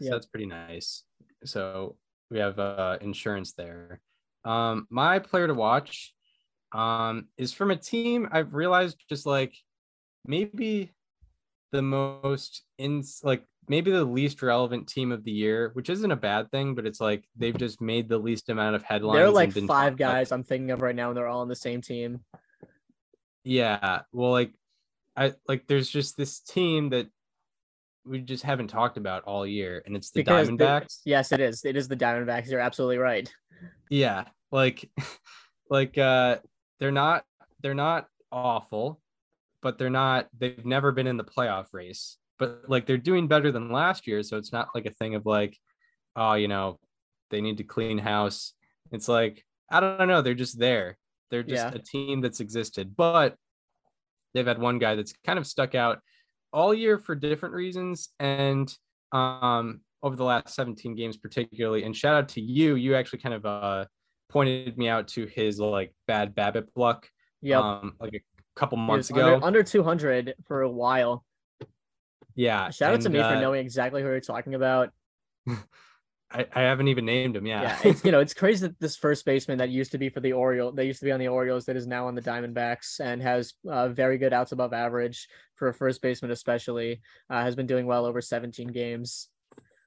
[0.00, 0.10] So Yeah.
[0.12, 1.02] that's pretty nice.
[1.44, 1.96] So
[2.30, 4.00] we have uh insurance there.
[4.42, 6.14] Um, my player to watch
[6.72, 9.54] um is from a team I've realized just like
[10.24, 10.94] maybe
[11.72, 16.16] the most in like maybe the least relevant team of the year, which isn't a
[16.16, 19.18] bad thing, but it's like they've just made the least amount of headlines.
[19.18, 21.54] There are like five guys I'm thinking of right now, and they're all on the
[21.54, 22.24] same team.
[23.44, 24.54] Yeah, well, like
[25.16, 27.08] I like there's just this team that
[28.04, 30.98] we just haven't talked about all year, and it's the Because the- Diamondbacks.
[31.04, 31.64] yes, it is.
[31.64, 32.50] It is the Diamondbacks.
[32.50, 33.32] You're absolutely right.
[33.90, 34.90] Yeah, like
[35.70, 36.38] like uh
[36.80, 37.24] they're not
[37.62, 39.00] they're not awful,
[39.62, 42.18] but they're not they've never been in the playoff race.
[42.38, 45.24] But like they're doing better than last year, so it's not like a thing of
[45.24, 45.56] like,
[46.16, 46.80] oh, you know,
[47.30, 48.52] they need to clean house.
[48.90, 50.98] It's like I don't know, they're just there.
[51.30, 51.74] They're just Yeah.
[51.74, 53.36] a team that's existed, but
[54.34, 56.00] they've had one guy that's kind of stuck out
[56.52, 58.76] all year for different reasons and
[59.12, 63.34] um over the last 17 games particularly and shout out to you you actually kind
[63.34, 63.84] of uh
[64.28, 67.08] pointed me out to his like bad BABIP luck
[67.40, 68.20] yeah um like a
[68.56, 71.24] couple months ago under, under 200 for a while.
[72.34, 74.90] yeah Shout out to and, me for uh, knowing exactly who you're talking about.
[76.34, 78.96] I, I haven't even named him Yeah, yeah, it's you know it's crazy that this
[78.96, 81.28] first baseman that used to be for the Orioles, that used to be on the
[81.28, 85.28] Orioles, that is now on the Diamondbacks and has uh, very good outs above average
[85.54, 89.28] for a first baseman, especially uh, has been doing well over 17 games.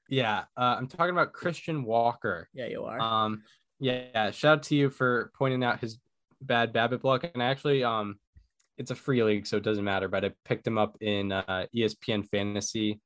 [0.10, 3.00] yeah uh, i'm talking about christian walker Yeah, you are.
[3.00, 3.44] Um,
[3.80, 6.00] yeah, shout out to you for pointing out his
[6.42, 7.30] bad BABIP block.
[7.34, 8.18] And actually, um,
[8.78, 10.08] it's a free league, so it doesn't matter.
[10.08, 13.00] But I picked him up in uh, ESPN fantasy,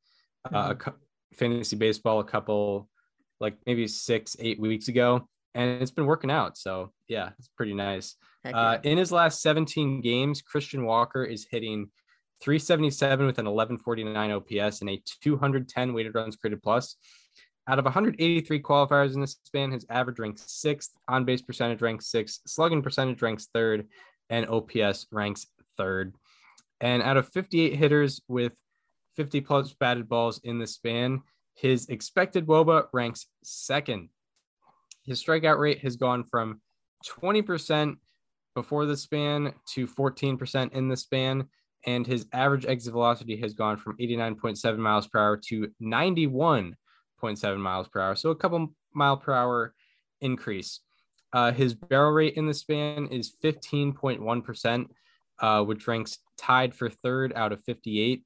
[0.54, 1.00] uh, a cou-
[1.34, 2.88] fantasy baseball, a couple,
[3.42, 6.58] like maybe six, eight weeks ago, and it's been working out.
[6.58, 8.16] So yeah, it's pretty nice.
[8.46, 11.90] Heck Uh, in his last 17 games, Christian Walker is hitting
[12.42, 16.96] 377 with an 1149 OPS and a 210 weighted runs created plus.
[17.68, 22.08] Out of 183 qualifiers in this span, his average ranks sixth, on base percentage ranks
[22.08, 23.88] sixth, slugging percentage ranks third,
[24.30, 25.46] and OPS ranks
[25.78, 26.16] third.
[26.80, 28.54] And out of 58 hitters with
[29.16, 31.22] 50 plus batted balls in the span,
[31.56, 34.10] his expected WOBA ranks second.
[35.06, 36.62] His strikeout rate has gone from
[37.06, 37.98] 20%
[38.56, 41.48] before the span to 14% in the span.
[41.86, 47.88] And his average exit velocity has gone from 89.7 miles per hour to 91.7 miles
[47.88, 48.16] per hour.
[48.16, 49.74] So a couple mile per hour
[50.20, 50.82] increase.
[51.34, 54.86] Uh, his barrel rate in the span is 15.1%,
[55.40, 58.24] uh, which ranks tied for third out of 58.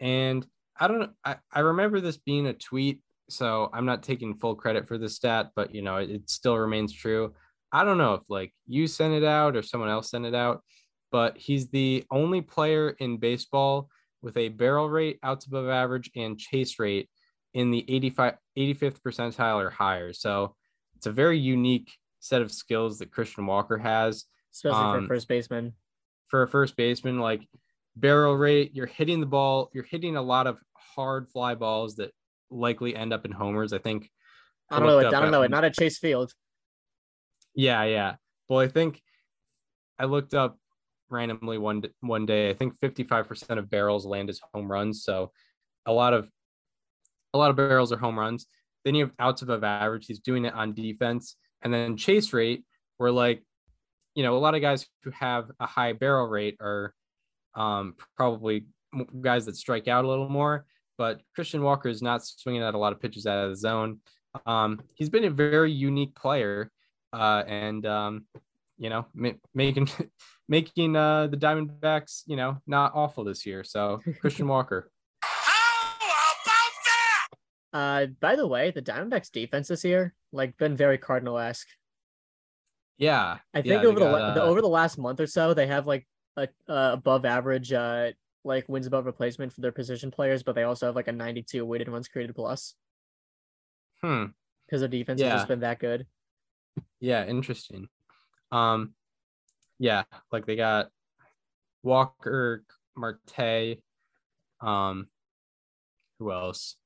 [0.00, 0.46] And
[0.78, 4.86] I don't I, I remember this being a tweet, so I'm not taking full credit
[4.86, 7.34] for the stat, but you know, it, it still remains true.
[7.72, 10.62] I don't know if like you sent it out or someone else sent it out,
[11.10, 13.88] but he's the only player in baseball
[14.22, 17.08] with a barrel rate outs above average and chase rate
[17.54, 20.12] in the 85 85th percentile or higher.
[20.12, 20.54] So
[20.96, 24.24] it's a very unique set of skills that Christian Walker has
[24.56, 25.72] especially for um, a first baseman.
[26.28, 27.18] for a first baseman.
[27.18, 27.46] Like
[27.96, 32.12] barrel rate, you're hitting the ball, you're hitting a lot of hard fly balls that
[32.50, 33.72] likely end up in homers.
[33.72, 34.10] I think.
[34.70, 34.98] I don't know.
[34.98, 35.42] It, I don't know.
[35.42, 36.32] It not at Chase Field.
[37.54, 38.16] Yeah, yeah.
[38.48, 39.00] Well, I think
[39.98, 40.58] I looked up
[41.08, 42.50] randomly one one day.
[42.50, 45.04] I think 55% of barrels land as home runs.
[45.04, 45.32] So
[45.86, 46.30] a lot of
[47.32, 48.46] a lot of barrels are home runs.
[48.84, 50.06] Then you have outs above average.
[50.06, 51.36] He's doing it on defense.
[51.62, 52.64] And then chase rate,
[52.98, 53.42] where like,
[54.14, 56.94] you know, a lot of guys who have a high barrel rate are
[57.56, 58.66] um, probably
[59.20, 60.66] guys that strike out a little more.
[60.98, 64.00] But Christian Walker is not swinging at a lot of pitches out of the zone.
[64.46, 66.70] Um, he's been a very unique player
[67.12, 68.26] uh, and um,
[68.78, 69.88] you know, ma- making
[70.48, 73.64] making uh, the Diamondbacks, you know, not awful this year.
[73.64, 74.90] So Christian Walker,
[77.76, 81.68] Uh, by the way, the Diamondbacks defense this year, like, been very Cardinal-esque.
[82.96, 85.52] yeah, I think yeah, over the, got, the uh, over the last month or so,
[85.52, 86.06] they have like
[86.36, 88.10] a uh, above average uh
[88.44, 91.64] like wins above replacement for their position players, but they also have like a 92
[91.64, 92.74] weighted runs created plus
[94.02, 94.26] hmm,
[94.66, 96.06] because their defense has just been that good.
[97.00, 97.88] yeah, interesting.
[98.52, 98.94] Um,
[99.78, 100.90] yeah, like they got
[101.82, 102.64] Walker,
[102.96, 103.78] Marte,
[104.60, 105.08] um,
[106.18, 106.76] who else?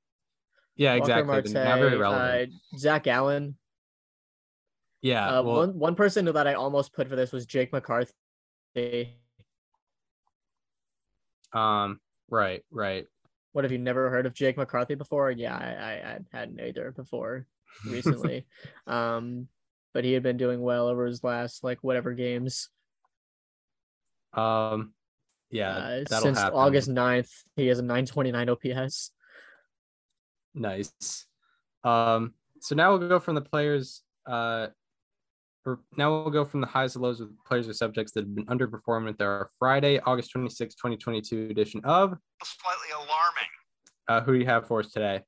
[0.76, 1.52] Yeah, Walker exactly.
[1.52, 2.52] They're not very relevant.
[2.52, 3.56] Uh, Zac Gallen.
[5.02, 8.12] yeah, Uh, well, one one person that I almost put for this was Jake McCarthy.
[11.52, 13.06] Um, right, right.
[13.52, 15.30] What have you never heard of Jake McCarthy before?
[15.30, 17.46] Yeah, I, I, I hadn't either before
[17.86, 18.46] recently.
[18.86, 19.48] um,
[19.92, 22.68] but he had been doing well over his last like whatever games.
[24.32, 24.92] Um,
[25.50, 26.58] yeah, uh, that'll since happen.
[26.58, 29.10] August 9th, he has a 929 OPS.
[30.54, 31.26] Nice.
[31.82, 34.02] Um, so now we'll go from the players.
[34.26, 34.68] Uh,
[35.96, 38.46] now we'll go from the highs to lows with players or subjects that have been
[38.46, 43.50] underperforming at their Friday, August 26, 2022 edition of slightly alarming.
[44.08, 45.20] uh, Who Do You Have For Us Today?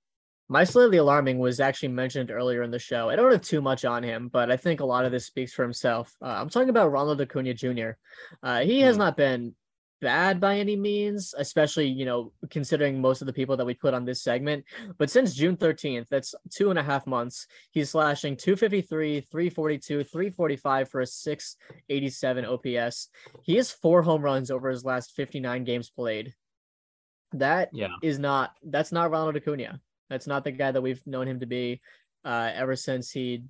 [0.49, 3.09] My slightly alarming was actually mentioned earlier in the show.
[3.09, 5.53] I don't have too much on him, but I think a lot of this speaks
[5.55, 6.12] for himself.
[6.22, 7.91] Uh, I'm talking about Ronald Acuna Jr.
[8.43, 9.01] Uh, he has Hmm.
[9.03, 9.55] not been
[10.03, 13.94] bad by any means, especially, you know, considering most of the people that we put
[13.94, 14.64] on this segment.
[14.98, 20.90] But since June 13th, that's two and a half months, he's slashing 253, 342, 345
[20.90, 23.09] for a 687 OPS.
[23.42, 26.34] He has four home runs over his last 59 games played.
[27.34, 27.94] That Yeah.
[28.03, 29.80] is not that's not Ronald Acuna.
[30.11, 31.80] That's not the guy that we've known him to be
[32.24, 33.44] uh, ever since he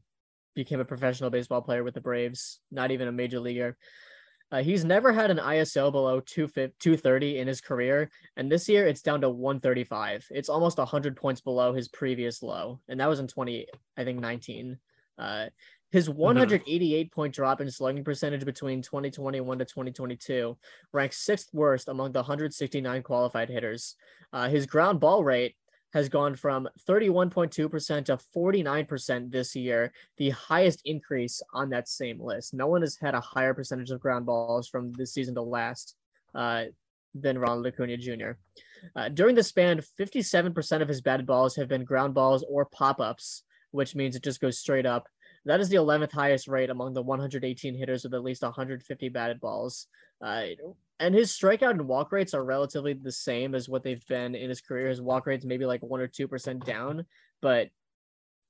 [0.55, 3.77] became a professional baseball player with the Braves, not even a major leaguer.
[4.53, 9.01] Uh, he's never had an ISO below 230 in his career, and this year it's
[9.01, 10.27] down to 135.
[10.31, 14.21] It's almost 100 points below his previous low, and that was in 20, I think
[14.21, 14.77] 19.
[15.19, 15.47] Uh,
[15.91, 20.57] his 188 point drop in slugging percentage between 2021 to 2022
[20.93, 23.97] ranks sixth worst among the 169 qualified hitters.
[24.33, 25.55] Uh, his ground ball rate
[25.93, 27.51] has gone from 31.2%
[28.07, 32.55] to 49% this year, the highest increase on that same list.
[32.55, 35.95] No one has had a higher percentage of ground balls from this season to last
[36.35, 36.65] uh,
[37.15, 38.33] than Ronald Acuna Jr.
[38.97, 43.01] Uh, during the span, 57% of his batted balls have been ground balls or pop
[43.01, 45.07] ups, which means it just goes straight up.
[45.45, 49.41] That is the 11th highest rate among the 118 hitters with at least 150 batted
[49.41, 49.89] balls.
[50.25, 50.47] Uh,
[51.03, 54.49] and his strikeout and walk rates are relatively the same as what they've been in
[54.49, 54.89] his career.
[54.89, 57.05] His walk rates maybe like one or two percent down,
[57.43, 57.71] but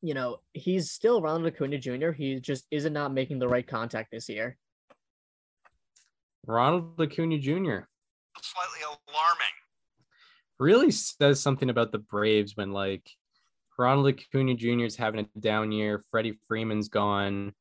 [0.03, 2.11] you know he's still Ronald Acuna Jr.
[2.11, 4.59] He just isn't not making the right contact this year.
[6.47, 7.87] Ronald Acuna Jr.
[8.41, 9.57] Slightly alarming.
[10.59, 13.09] really says something about the Braves when like
[13.79, 14.85] Ronald Acuna Jr.
[14.85, 17.55] is having a down year, Freddie Freeman's gone,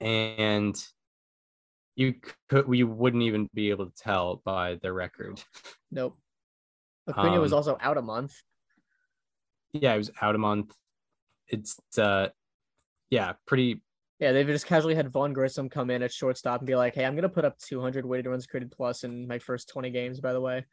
[0.00, 0.82] and
[2.00, 2.14] you
[2.48, 5.42] could we wouldn't even be able to tell by their record.
[5.90, 6.18] Nope.
[7.06, 8.34] Acuna was Um, also out a month.
[9.72, 10.74] Yeah, it was out a month.
[11.48, 12.28] It's uh
[13.10, 13.82] yeah, pretty
[14.18, 17.04] Yeah, they've just casually had Vaughn Grissom come in at shortstop and be like, "Hey,
[17.04, 20.32] I'm gonna put up 200 weighted runs created plus in my first 20 games." By
[20.32, 20.64] the way,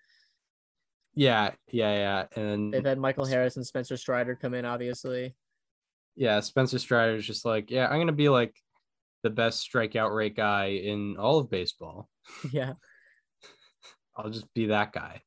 [1.13, 2.41] yeah, yeah, yeah.
[2.41, 5.35] And they've had Michael Harris and Spencer Strider come in, obviously.
[6.15, 8.55] yeah, Spencer Strider is just like, yeah, I'm gonna be like
[9.27, 12.07] the best strikeout rate guy in all of baseball.
[12.51, 12.73] yeah,
[14.15, 15.21] I'll just be that guy.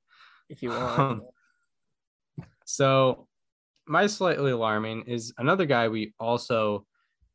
[0.49, 1.23] if you want.
[2.65, 3.29] So,
[3.87, 6.87] my slightly alarming is another guy we also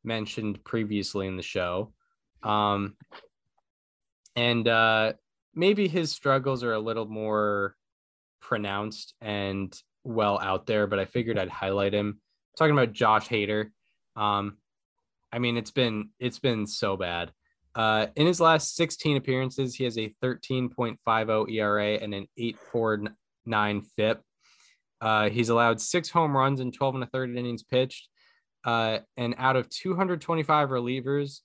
[0.04, 1.94] mentioned previously in the show.
[2.42, 2.96] Um,
[4.36, 5.14] and uh,
[5.54, 7.76] maybe his struggles are a little more
[8.42, 12.22] pronounced and well out there, but I figured I'd highlight him.
[12.58, 13.68] talking about Josh Hader.
[14.16, 14.58] Um,
[15.36, 17.34] I mean, it's been it's been so bad.
[17.76, 24.22] Uh, in his last 16 appearances, he has a 13.50 ERA and an 8.49 FIP.
[25.02, 28.08] Uh, he's allowed six home runs in 12 and a third innings pitched.
[28.64, 31.42] Uh, and out of 225 relievers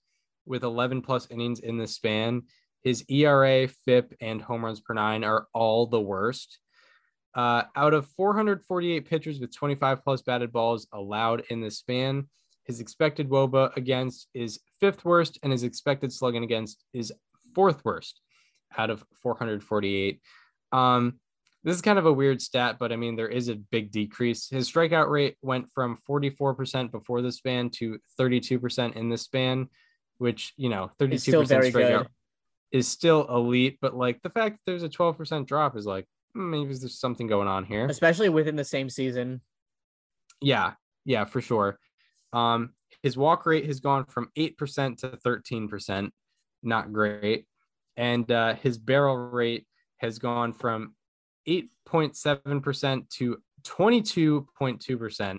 [0.47, 2.43] with 11 plus innings in the span,
[2.85, 6.61] his ERA, FIP, and home runs per nine are all the worst.
[7.35, 12.29] Uh, out of 448 pitchers with 25 plus batted balls allowed in the span,
[12.71, 17.13] his expected WOBA against is fifth worst, and his expected slugging against is
[17.53, 18.21] fourth worst
[18.79, 20.21] out of 448.
[20.71, 21.19] Um,
[21.65, 24.49] this is kind of a weird stat, but I mean, there is a big decrease.
[24.49, 29.69] His strikeout rate went from 44% before the span to 32% in the span,
[30.19, 32.09] which, you know, 32% It's still very strikeout good.
[32.71, 33.79] is still elite.
[33.81, 37.27] But like the fact that there's a 12% drop is like, hmm, maybe there's something
[37.27, 37.87] going on here.
[37.87, 39.41] especially within the same season.
[40.41, 41.79] Yeah, yeah, for sure.
[42.33, 42.71] Um,
[43.03, 46.11] his walk rate has gone from 8% to 13%,
[46.63, 47.47] not great.
[47.97, 49.67] And uh, his barrel rate
[49.99, 50.95] has gone from
[51.49, 55.39] 8.7% to 22.2%.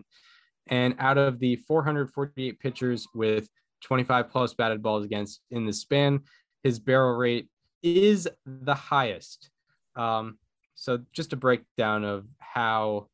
[0.67, 3.49] And out of the 448 pitchers with
[3.83, 6.21] 25 plus batted balls against in the span,
[6.63, 7.47] his barrel rate
[7.81, 9.49] is the highest.
[9.95, 10.37] Um,
[10.75, 13.07] so just a breakdown of how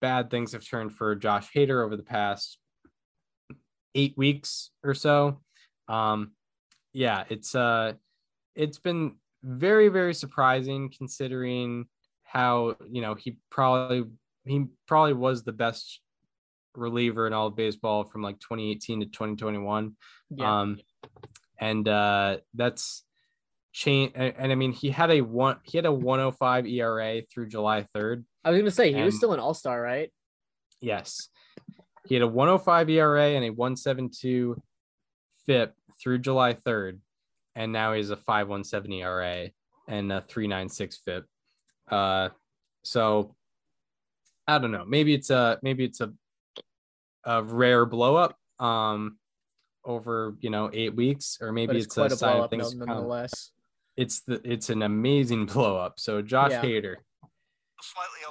[0.00, 2.58] bad things have turned for Josh Hader over the past
[3.94, 5.40] eight weeks or so.
[5.88, 6.32] Um,
[6.92, 7.94] yeah, it's uh,
[8.54, 11.86] it's been very very surprising considering
[12.24, 14.04] how you know he probably
[14.44, 16.00] he probably was the best
[16.74, 19.96] reliever in all of baseball from like 2018 to 2021.
[20.30, 20.60] Yeah.
[20.60, 20.78] Um,
[21.58, 23.04] and uh, that's
[23.72, 24.12] change.
[24.14, 27.86] And, and I mean, he had a one he had a 105 ERA through July
[27.94, 28.24] 3rd.
[28.44, 30.10] I was gonna say he was still an all star, right?
[30.80, 31.28] Yes.
[32.08, 34.60] He had a 105 ERA and a 172
[35.46, 36.98] FIP through July 3rd.
[37.54, 39.50] And now he's a 517 ERA
[39.86, 41.24] and a 396 FIP.
[41.90, 42.28] Uh,
[42.82, 43.34] so
[44.46, 44.84] I don't know.
[44.86, 46.12] Maybe it's a maybe it's a
[47.24, 49.18] a rare blow up um
[49.84, 52.72] over you know eight weeks, or maybe it's, it's, a a sign of up things.
[52.72, 52.86] to come.
[52.88, 53.50] nonetheless.
[53.96, 55.98] it's the it's an amazing blow up.
[56.00, 56.62] So Josh Yeah.
[56.62, 56.96] Hader.
[57.80, 58.22] Slightly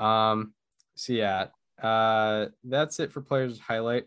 [0.00, 0.42] alarming.
[0.44, 0.54] Um,
[0.94, 1.46] so yeah,
[1.82, 4.04] uh, that's it for players highlight.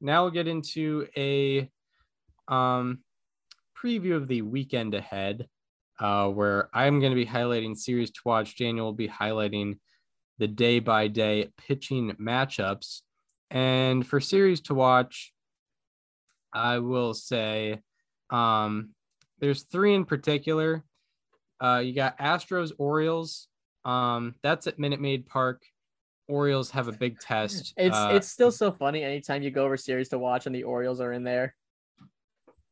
[0.00, 1.70] Now we'll get into a
[2.48, 3.00] um
[3.76, 5.48] preview of the weekend ahead,
[5.98, 8.56] uh, where I'm going to be highlighting series to watch.
[8.56, 9.78] Daniel will be highlighting
[10.38, 13.02] the day by day pitching matchups,
[13.50, 15.32] and for series to watch,
[16.52, 17.80] I will say,
[18.30, 18.90] um,
[19.40, 20.84] there's three in particular.
[21.60, 23.48] Uh, you got Astros, Orioles.
[23.84, 25.62] Um, that's at Minute Maid Park.
[26.28, 27.74] Orioles have a big test.
[27.76, 30.64] It's Uh, it's still so funny anytime you go over series to watch and the
[30.64, 31.54] Orioles are in there.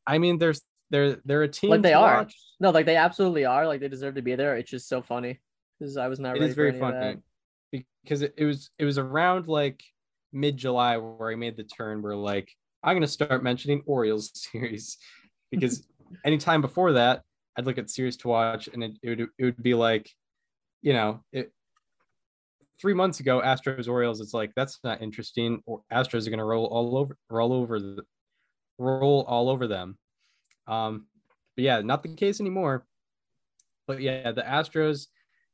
[0.06, 1.70] I mean, there's they're they're a team.
[1.70, 2.16] Like they to are.
[2.18, 2.36] watch.
[2.60, 3.66] No, like they absolutely are.
[3.66, 4.56] Like they deserve to be there.
[4.56, 5.40] It's just so funny
[5.78, 7.16] because I was not It ready is very funny
[8.02, 9.82] because it, it was it was around like
[10.32, 12.52] mid July where I made the turn where like
[12.82, 14.98] I'm gonna start mentioning Orioles series
[15.50, 15.86] because
[16.24, 17.22] anytime before that
[17.56, 20.10] I'd look at series to watch and it, it would it would be like,
[20.82, 21.52] you know, it
[22.80, 26.66] three months ago Astros Orioles it's like that's not interesting or Astros are gonna roll
[26.66, 28.04] all over roll over the
[28.78, 29.98] roll all over them.
[30.66, 31.06] Um,
[31.56, 32.86] but yeah, not the case anymore.
[33.86, 35.06] But yeah, the Astros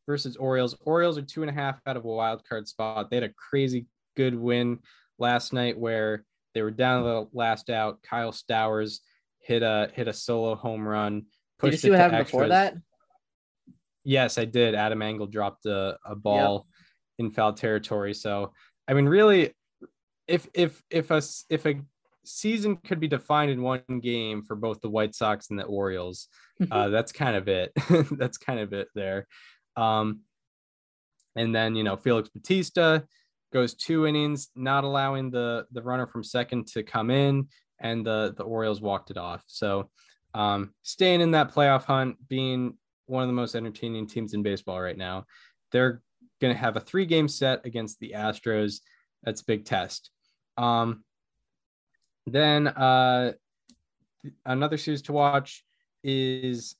[0.07, 0.77] versus Orioles.
[0.85, 3.11] Orioles are two and a half out of a wild card spot.
[3.11, 4.79] They had a crazy good win
[5.18, 8.03] last night where they were down to the last out.
[8.03, 9.01] Kyle Stowers
[9.41, 11.14] hit a hit a solo home run.
[11.14, 12.75] Did you pushed see what to happened before that?
[14.05, 14.75] Yes, I did.
[14.75, 16.66] Adam Engel dropped a, a ball
[17.21, 18.14] in foul territory.
[18.14, 18.53] So
[18.89, 19.55] I mean, really,
[20.27, 21.81] if if if a if a
[22.25, 26.29] season could be defined in one game for both the White Sox and the Orioles,
[26.71, 27.73] uh, that's kind of it.
[28.12, 29.29] that's kind of it there.
[29.77, 30.21] Um,
[31.37, 33.05] and then you know Félix Bautista
[33.53, 37.49] goes two innings, not allowing the the runner from second to come in,
[37.81, 39.45] and the the Orioles walked it off.
[39.47, 39.91] So
[40.35, 44.81] um, staying in that playoff hunt, being one of the most entertaining teams in baseball
[44.81, 45.27] right now.
[45.73, 46.01] They're
[46.41, 48.80] going to have a three game set against the Astros.
[49.22, 50.11] That's a big test.
[50.57, 51.05] Um,
[52.26, 53.32] then uh,
[54.45, 55.64] another series to watch
[56.03, 56.76] is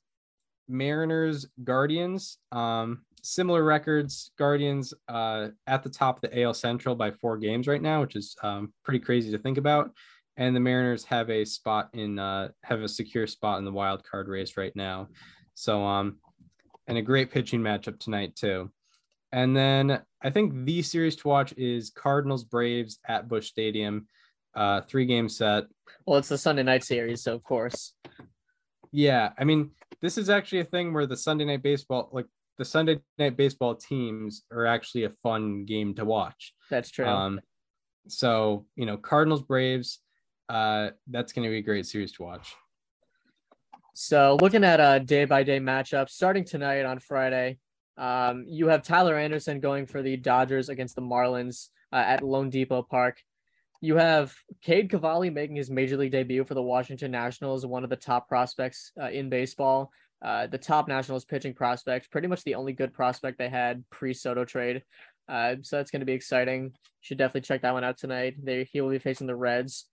[0.69, 2.39] Mariners Guardians.
[2.53, 4.31] Um, similar records.
[4.39, 8.17] Guardians uh, at the top of the AL Central by four games right now, which
[8.17, 9.91] is um, pretty crazy to think about.
[10.37, 14.05] And the Mariners have a spot in uh, have a secure spot in the wild
[14.05, 15.09] card race right now.
[15.55, 16.19] So um,
[16.87, 18.71] and a great pitching matchup tonight too.
[19.33, 24.07] And then I think the series to watch is Cardinals Braves at Busch Stadium,
[24.55, 25.65] uh, three game set.
[26.07, 27.95] Well, it's the Sunday night series, so of course.
[28.93, 29.71] Yeah, I mean,
[30.03, 32.27] this is actually a thing where the Sunday night baseball, like
[32.59, 36.55] the Sunday night baseball teams, are actually a fun game to watch.
[36.71, 37.07] That's true.
[37.07, 37.41] Um,
[38.09, 40.01] so you know, Cardinals Braves,
[40.49, 42.55] uh, that's going to be a great series to watch.
[43.95, 47.59] So looking at a day by day matchup starting tonight on Friday,
[48.01, 52.89] um, you have Tyler Anderson going for the Dodgers against the Marlins uh, at loanDepot
[52.89, 53.21] Park.
[53.83, 57.91] You have Cade Cavalli making his major league debut for the Washington Nationals, one of
[57.91, 59.93] the top prospects uh, in baseball.
[60.23, 64.15] Uh, the top Nationals pitching prospect, pretty much the only good prospect they had pre
[64.15, 64.83] Soto trade.
[65.29, 66.73] Uh, so that's going to be exciting.
[67.03, 68.35] Should definitely check that one out tonight.
[68.43, 69.87] They he will be facing the Reds.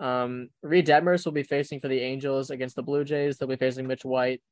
[0.00, 3.36] Um, Reid Detmers will be facing for the Angels against the Blue Jays.
[3.36, 4.42] They'll be facing Mitch White.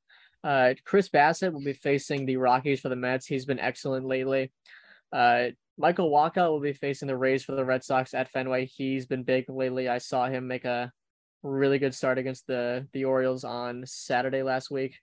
[0.45, 3.27] Uh, Chris Bassitt will be facing the Rockies for the Mets.
[3.27, 4.53] He's been excellent lately.
[5.13, 8.67] Uh, Michael Wacha will be facing the Rays for the Red Sox at Fenway.
[8.67, 9.89] He's been big lately.
[9.89, 10.93] I saw him make a
[11.43, 14.97] really good start against the the Orioles on Saturday last week.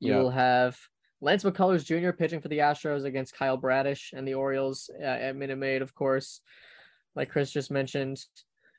[0.00, 0.18] You Yeah.
[0.20, 0.78] will have
[1.20, 2.12] Lance McCullers Jr.
[2.12, 5.94] pitching for the Astros against Kyle Bradish and the Orioles uh, at Minute Maid, of
[5.94, 6.40] course.
[7.14, 8.24] Like Chris just mentioned,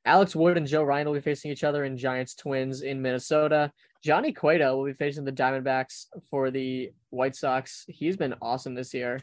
[0.05, 3.71] Alex Wood and Joe Ryan will be facing each other in Giants Twins in Minnesota.
[4.03, 7.85] Johnny Cueto will be facing the Diamondbacks for the White Sox.
[7.87, 9.21] He's been awesome this year.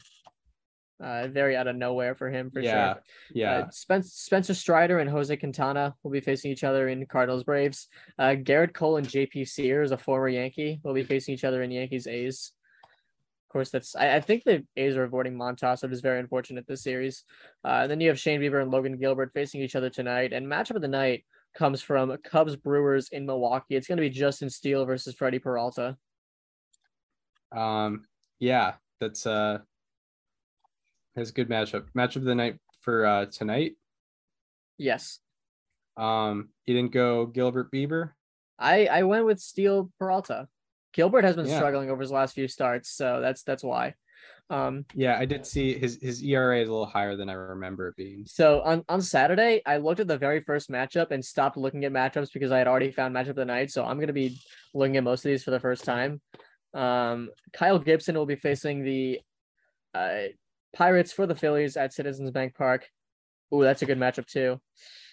[1.02, 3.02] Uh, very out of nowhere for him for yeah, sure.
[3.32, 3.52] yeah.
[3.52, 7.86] Uh, Spencer, Spencer Strider and Jose Quintana will be facing each other in Cardinals Braves.
[8.18, 11.70] Uh, Gerrit Cole and JP Sears, a former Yankee, will be facing each other in
[11.70, 12.52] Yankees A's.
[13.48, 16.66] Of course, that's I, I think the A's are avoiding Montas, which is very unfortunate
[16.66, 17.24] this series.
[17.64, 20.34] Uh, and then you have Shane Bieber and Logan Gilbert facing each other tonight.
[20.34, 23.74] And matchup of the night comes from Cubs Brewers in Milwaukee.
[23.74, 25.96] It's going to be Justin Steele versus Freddie Peralta.
[27.50, 28.04] Um,
[28.38, 29.58] yeah, that's uh
[31.16, 31.86] that's a good matchup.
[31.96, 33.76] Matchup of the night for uh tonight.
[34.76, 35.18] Yes,
[35.96, 38.10] Um, you didn't go Gilbert Bieber.
[38.58, 40.48] I I went with Steele Peralta.
[40.92, 41.56] Gilbert has been Yeah.
[41.56, 43.94] struggling over his last few starts, so that's that's why.
[44.50, 47.88] Um, Yeah, I did see his his ERA is a little higher than I remember
[47.88, 48.24] it being.
[48.24, 51.92] so on, on Saturday, I looked at the very first matchup and stopped looking at
[51.92, 53.70] matchups because I had already found matchup of the night.
[53.70, 54.40] So I'm gonna be
[54.74, 56.22] looking at most of these for the first time.
[56.72, 59.20] Um, Kyle Gibson will be facing the
[59.94, 60.28] uh,
[60.74, 62.88] Pirates for the Phillies at Citizens Bank Park.
[63.54, 64.60] Ooh, that's a good matchup too.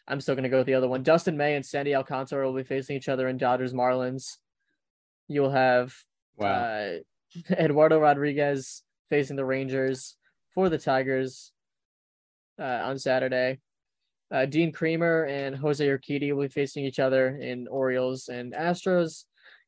[0.07, 1.03] I'm still gonna go with the other one.
[1.03, 4.37] Dustin May and Sandy Alcantara will be facing each other in Dodgers Marlins.
[5.27, 5.93] You'll have
[6.37, 6.47] Wow.
[6.49, 6.93] uh,
[7.51, 10.15] Eduardo Rodriguez facing the Rangers
[10.53, 11.51] for the Tigers
[12.59, 13.59] uh, on Saturday.
[14.31, 19.25] Uh, Dean Kremer and Jose Urquidy will be facing each other in Orioles and Astros.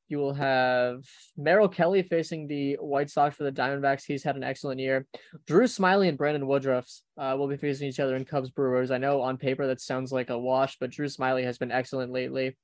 [0.10, 1.04] You will have
[1.36, 4.04] Merrill Kelly facing the White Sox for the Diamondbacks.
[4.06, 5.06] He's had an excellent year.
[5.46, 8.90] Drew Smyly and Brandon Woodruff uh, will be facing each other in Cubs Brewers.
[8.90, 12.14] I know on paper that sounds like a wash, but Drew Smyly has been excellent
[12.14, 12.58] lately.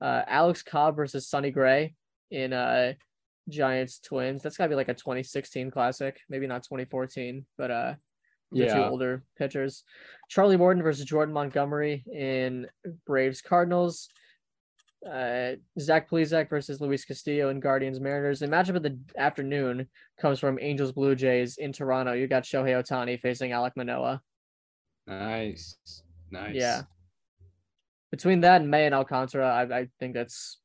[0.00, 1.94] Uh, Alex Cobb versus Sonny Gray
[2.30, 2.94] in uh,
[3.48, 4.42] Giants Twins.
[4.42, 7.94] That's gotta be like a 2016 classic, maybe not 2014, but uh,
[8.52, 9.84] the two older pitchers.
[10.28, 12.66] Charlie Morton versus Jordan Montgomery in
[13.06, 14.08] Braves Cardinals.
[15.06, 18.40] Uh, Zach Plesac versus Luis Castillo in Guardians Mariners.
[18.40, 19.88] The matchup of the afternoon
[20.20, 22.12] comes from Angels Blue Jays in Toronto.
[22.12, 24.20] You got Shohei Ohtani facing Alek Manoah.
[25.06, 25.76] Nice.
[26.30, 26.54] Nice.
[26.54, 26.82] Yeah.
[28.10, 30.58] Between that and May and Alcantara, I, I think that's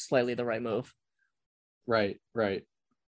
[0.00, 0.92] slightly the right move.
[1.86, 2.64] Right, right.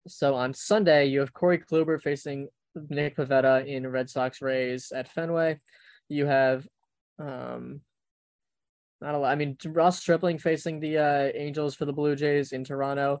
[0.08, 2.48] So on Sunday, you have Corey Kluber facing
[2.88, 5.58] Nick Pivetta in Red Sox Rays at Fenway.
[6.08, 6.66] You have
[7.18, 7.80] um
[9.00, 9.32] not a lot.
[9.32, 13.20] I mean Ross Stripling facing the uh, Angels for the Blue Jays in Toronto.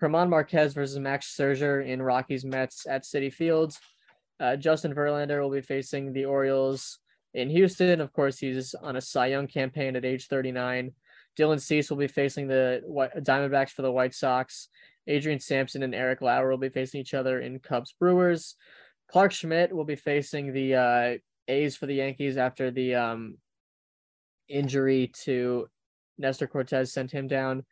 [0.00, 3.76] Germán Márquez versus Max Scherzer in Rockies Mets at Citi Field.
[4.40, 6.98] Uh, Justin Verlander will be facing the Orioles
[7.32, 8.00] in Houston.
[8.00, 10.92] Of course, he's on a Cy Young campaign at age 39.
[11.38, 12.82] Dylan Cease will be facing the
[13.18, 14.68] Diamondbacks for the White Sox.
[15.06, 18.56] Adrian Sampson and Eric Lauer will be facing each other in Cubs Brewers.
[19.08, 21.14] Clarke Schmidt will be facing the uh,
[21.48, 23.36] A's for the Yankees after the um,
[24.48, 25.68] injury to
[26.18, 27.64] Nestor Cortes sent him down.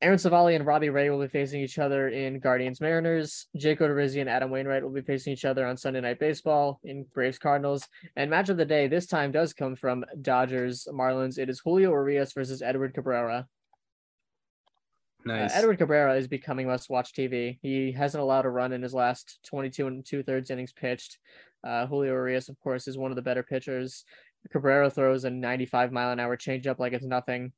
[0.00, 3.48] Aaron Civale and Robbie Ray will be facing each other in Guardians Mariners.
[3.56, 7.04] Jake Odorizzi and Adam Wainwright will be facing each other on Sunday Night Baseball in
[7.12, 7.88] Braves Cardinals.
[8.14, 11.36] And match of the day this time does come from Dodgers Marlins.
[11.36, 13.48] It is Julio Urias versus Edward Cabrera.
[15.28, 15.56] Uh, Nice.
[15.56, 17.58] Edward Cabrera is becoming must watch TV.
[17.60, 21.18] He hasn't allowed a run in his last 22 and two thirds innings pitched.
[21.64, 24.04] Uh, Julio Urias, of course, is one of the better pitchers.
[24.52, 27.52] Cabrera throws a 95 mile an hour changeup like it's nothing.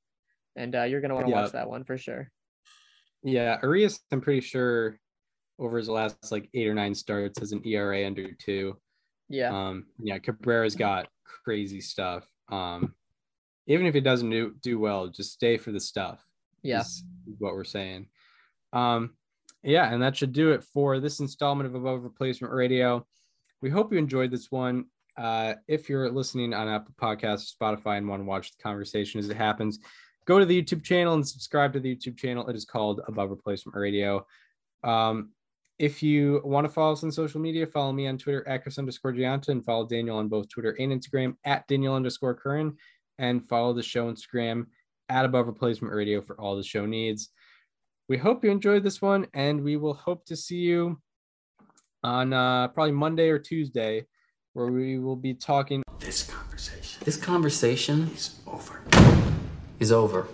[0.57, 1.43] And uh, you're going to want to Yeah.
[1.43, 2.31] watch that one for sure.
[3.23, 4.99] Yeah, Arias, I'm pretty sure
[5.59, 8.79] over his last like eight or nine starts has an ERA under two.
[9.29, 9.51] Yeah.
[9.69, 11.09] Um, yeah, Cabrera's got
[11.45, 12.27] crazy stuff.
[12.51, 12.95] Um,
[13.67, 16.25] even if it doesn't do, do well, just stay for the stuff.
[16.63, 16.83] yeah.
[17.39, 18.07] what we're saying.
[18.73, 19.15] Um,
[19.63, 23.07] yeah, and that should do it for this installment of Above Replacement Radio.
[23.61, 24.87] We hope you enjoyed this one.
[25.19, 29.29] Uh, if you're listening on Apple Podcasts, Spotify, and want to watch the conversation as
[29.29, 29.79] it happens,
[30.27, 32.49] go to the YouTube channel and subscribe to the YouTube channel.
[32.49, 34.27] It is called Above Replacement Radio.
[34.83, 35.31] Um,
[35.79, 38.79] if you want to follow us on social media, follow me on Twitter at Chris
[38.79, 42.77] underscore Gianta and follow Daniel on both Twitter and Instagram at Daniel underscore Curran
[43.19, 44.67] and follow the show Instagram
[45.09, 47.31] at Above Replacement Radio for all the show needs.
[48.09, 51.01] We hope you enjoyed this one, and we will hope to see you
[52.03, 54.07] on uh, probably Monday or Tuesday,
[54.53, 58.83] where we will be talking This conversation This conversation is over.
[59.81, 60.29] Is over.